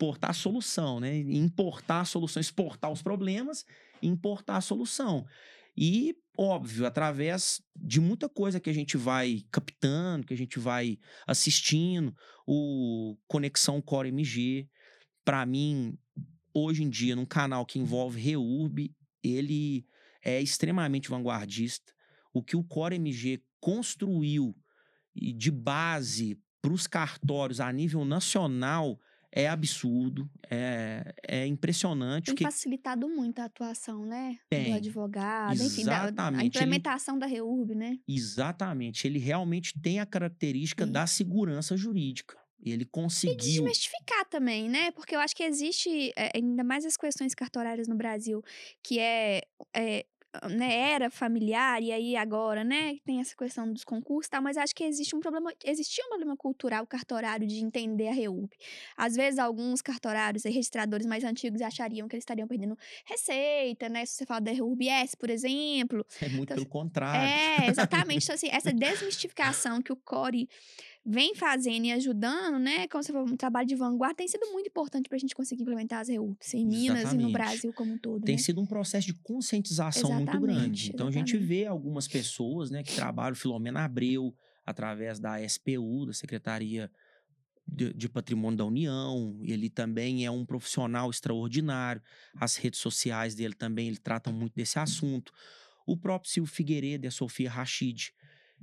[0.01, 1.19] exportar a solução, né?
[1.19, 3.65] Importar a solução, exportar os problemas
[4.01, 5.25] importar a solução.
[5.77, 10.97] E, óbvio, através de muita coisa que a gente vai captando, que a gente vai
[11.25, 14.67] assistindo, o Conexão Core MG,
[15.23, 15.97] para mim,
[16.53, 18.93] hoje em dia, num canal que envolve Reurb,
[19.23, 19.85] ele
[20.23, 21.93] é extremamente vanguardista.
[22.33, 24.55] O que o Core MG construiu
[25.15, 28.99] de base para os cartórios a nível nacional
[29.33, 32.25] é absurdo, é, é impressionante.
[32.25, 34.37] Tem que facilitado muito a atuação, né?
[34.49, 34.71] Tem.
[34.71, 37.97] Do advogado, enfim, da, a Exatamente, ele- implementação da REURB, né?
[38.07, 39.07] Exatamente.
[39.07, 40.91] Ele realmente tem a característica Sim.
[40.91, 42.37] da segurança jurídica.
[42.63, 43.37] Ele E conseguiu.
[43.37, 44.91] desmistificar também, né?
[44.91, 48.43] Porque eu acho que existe, é, ainda mais as questões cartorárias no Brasil,
[48.83, 49.41] que é,
[49.75, 50.05] é,
[50.49, 54.57] né, era familiar, e aí agora, né, tem essa questão dos concursos e tal, mas
[54.57, 58.49] acho que existe um problema, existia um problema cultural cartorário de entender a REURB.
[58.95, 64.05] Às vezes, alguns cartorários e registradores mais antigos achariam que eles estariam perdendo receita, né?
[64.05, 67.21] Se você fala da REURB S, por exemplo, É muito Então, pelo contrário.
[67.21, 68.21] é, exatamente.
[68.31, 70.47] Então, assim, essa desmistificação que o Core
[71.05, 72.87] vem fazendo e ajudando, né?
[72.87, 75.63] Como você falou, um trabalho de vanguarda tem sido muito importante para a gente conseguir
[75.63, 77.33] implementar as REUPs em Minas e no Exatamente.
[77.33, 78.41] Brasil como um todo, Tem né?
[78.41, 80.51] sido um processo de conscientização muito grande.
[80.51, 81.47] Exatamente, Então a gente exatamente.
[81.47, 84.33] vê algumas pessoas, né, que trabalham Filomena Abreu
[84.65, 86.91] através da SPU, da Secretaria
[87.67, 89.39] de, de Patrimônio da União.
[89.43, 92.01] Ele também é um profissional extraordinário.
[92.35, 95.31] As redes sociais dele também ele tratam muito desse assunto.
[95.87, 98.11] O próprio Silvio Figueiredo e a Sofia Rachid,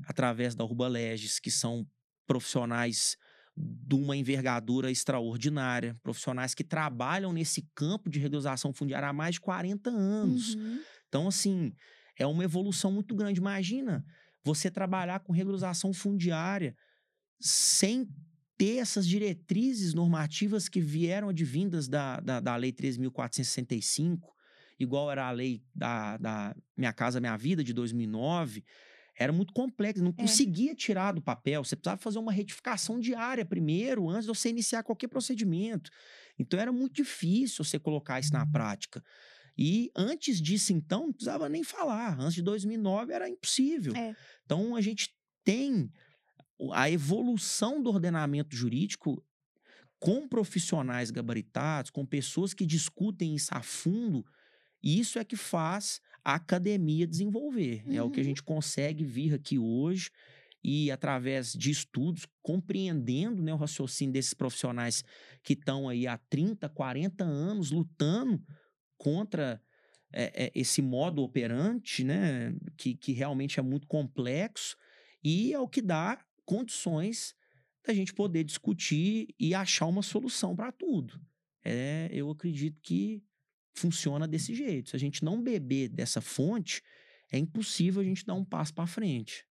[0.06, 1.84] através da Urba Legis, que são
[2.28, 3.16] profissionais
[3.56, 9.40] de uma envergadura extraordinária, profissionais que trabalham nesse campo de regularização fundiária há mais de
[9.40, 10.54] 40 anos.
[10.54, 10.80] Uhum.
[11.08, 11.72] Então, assim,
[12.16, 13.40] é uma evolução muito grande.
[13.40, 14.04] Imagina
[14.44, 16.76] você trabalhar com regularização fundiária
[17.40, 18.08] sem
[18.56, 24.18] ter essas diretrizes normativas que vieram advindas da, da, da Lei 13.465,
[24.78, 28.64] igual era a lei da, da Minha Casa Minha Vida, de 2009.
[29.18, 30.22] Era muito complexo, não É.
[30.22, 31.64] conseguia tirar do papel.
[31.64, 35.90] Você precisava fazer uma retificação diária primeiro, antes de você iniciar qualquer procedimento.
[36.38, 39.02] Então era muito difícil você colocar isso na prática.
[39.56, 42.16] E antes disso, então, não precisava nem falar.
[42.20, 43.92] Antes de 2009 era impossível.
[43.96, 44.14] É.
[44.44, 45.12] Então a gente
[45.44, 45.90] tem
[46.72, 49.24] a evolução do ordenamento jurídico
[49.98, 54.24] com profissionais gabaritados, com pessoas que discutem isso a fundo,
[54.80, 57.82] e isso é que faz a academia desenvolver.
[57.88, 58.28] É o que a Uhum.
[58.28, 60.10] gente consegue vir aqui hoje
[60.62, 65.04] e através de estudos, compreendendo né, o raciocínio desses profissionais
[65.42, 68.42] que estão aí há 30, 40 anos lutando
[68.96, 69.62] contra
[70.12, 74.76] é, é, esse modo operante, né, que, que realmente é muito complexo,
[75.22, 77.34] e é o que dá condições
[77.86, 81.20] da gente poder discutir e achar uma solução para tudo.
[81.64, 83.22] É, eu acredito que
[83.78, 84.90] funciona desse jeito.
[84.90, 86.82] Se a gente não beber dessa fonte,
[87.30, 89.46] é impossível a gente dar um passo para frente.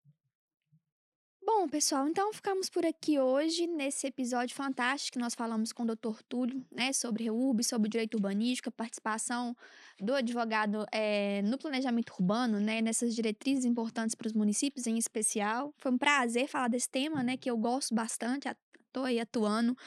[1.45, 5.85] Bom, pessoal, então ficamos por aqui hoje nesse episódio fantástico que nós falamos com o
[5.85, 6.21] Dr.
[6.27, 9.55] Túlio, né, sobre REURB, sobre direito urbanístico, a participação
[9.99, 15.71] do advogado eh, no planejamento urbano, né, nessas diretrizes importantes para os municípios em especial.
[15.77, 18.47] Foi um prazer falar desse tema, né, que eu gosto bastante,
[18.87, 19.77] estou aí atuando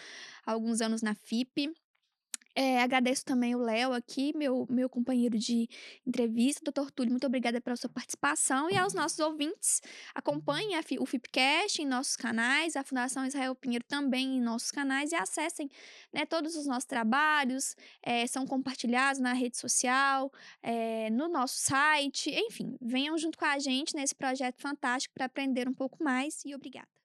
[0.46, 1.72] há alguns anos na FIP.
[2.60, 5.68] É, agradeço também o Léo aqui, meu, meu companheiro de
[6.04, 6.60] entrevista.
[6.64, 8.68] Doutor Túlio, muito obrigada pela sua participação.
[8.68, 9.80] E aos nossos ouvintes,
[10.12, 15.12] acompanhem a o FIPCast em nossos canais, a Fundação Israel Pinheiro também em nossos canais
[15.12, 15.70] e acessem
[16.12, 22.28] né, todos os nossos trabalhos, é, são compartilhados na rede social, é, no nosso site,
[22.28, 26.56] enfim, venham junto com a gente nesse projeto fantástico para aprender um pouco mais e
[26.56, 26.97] obrigada.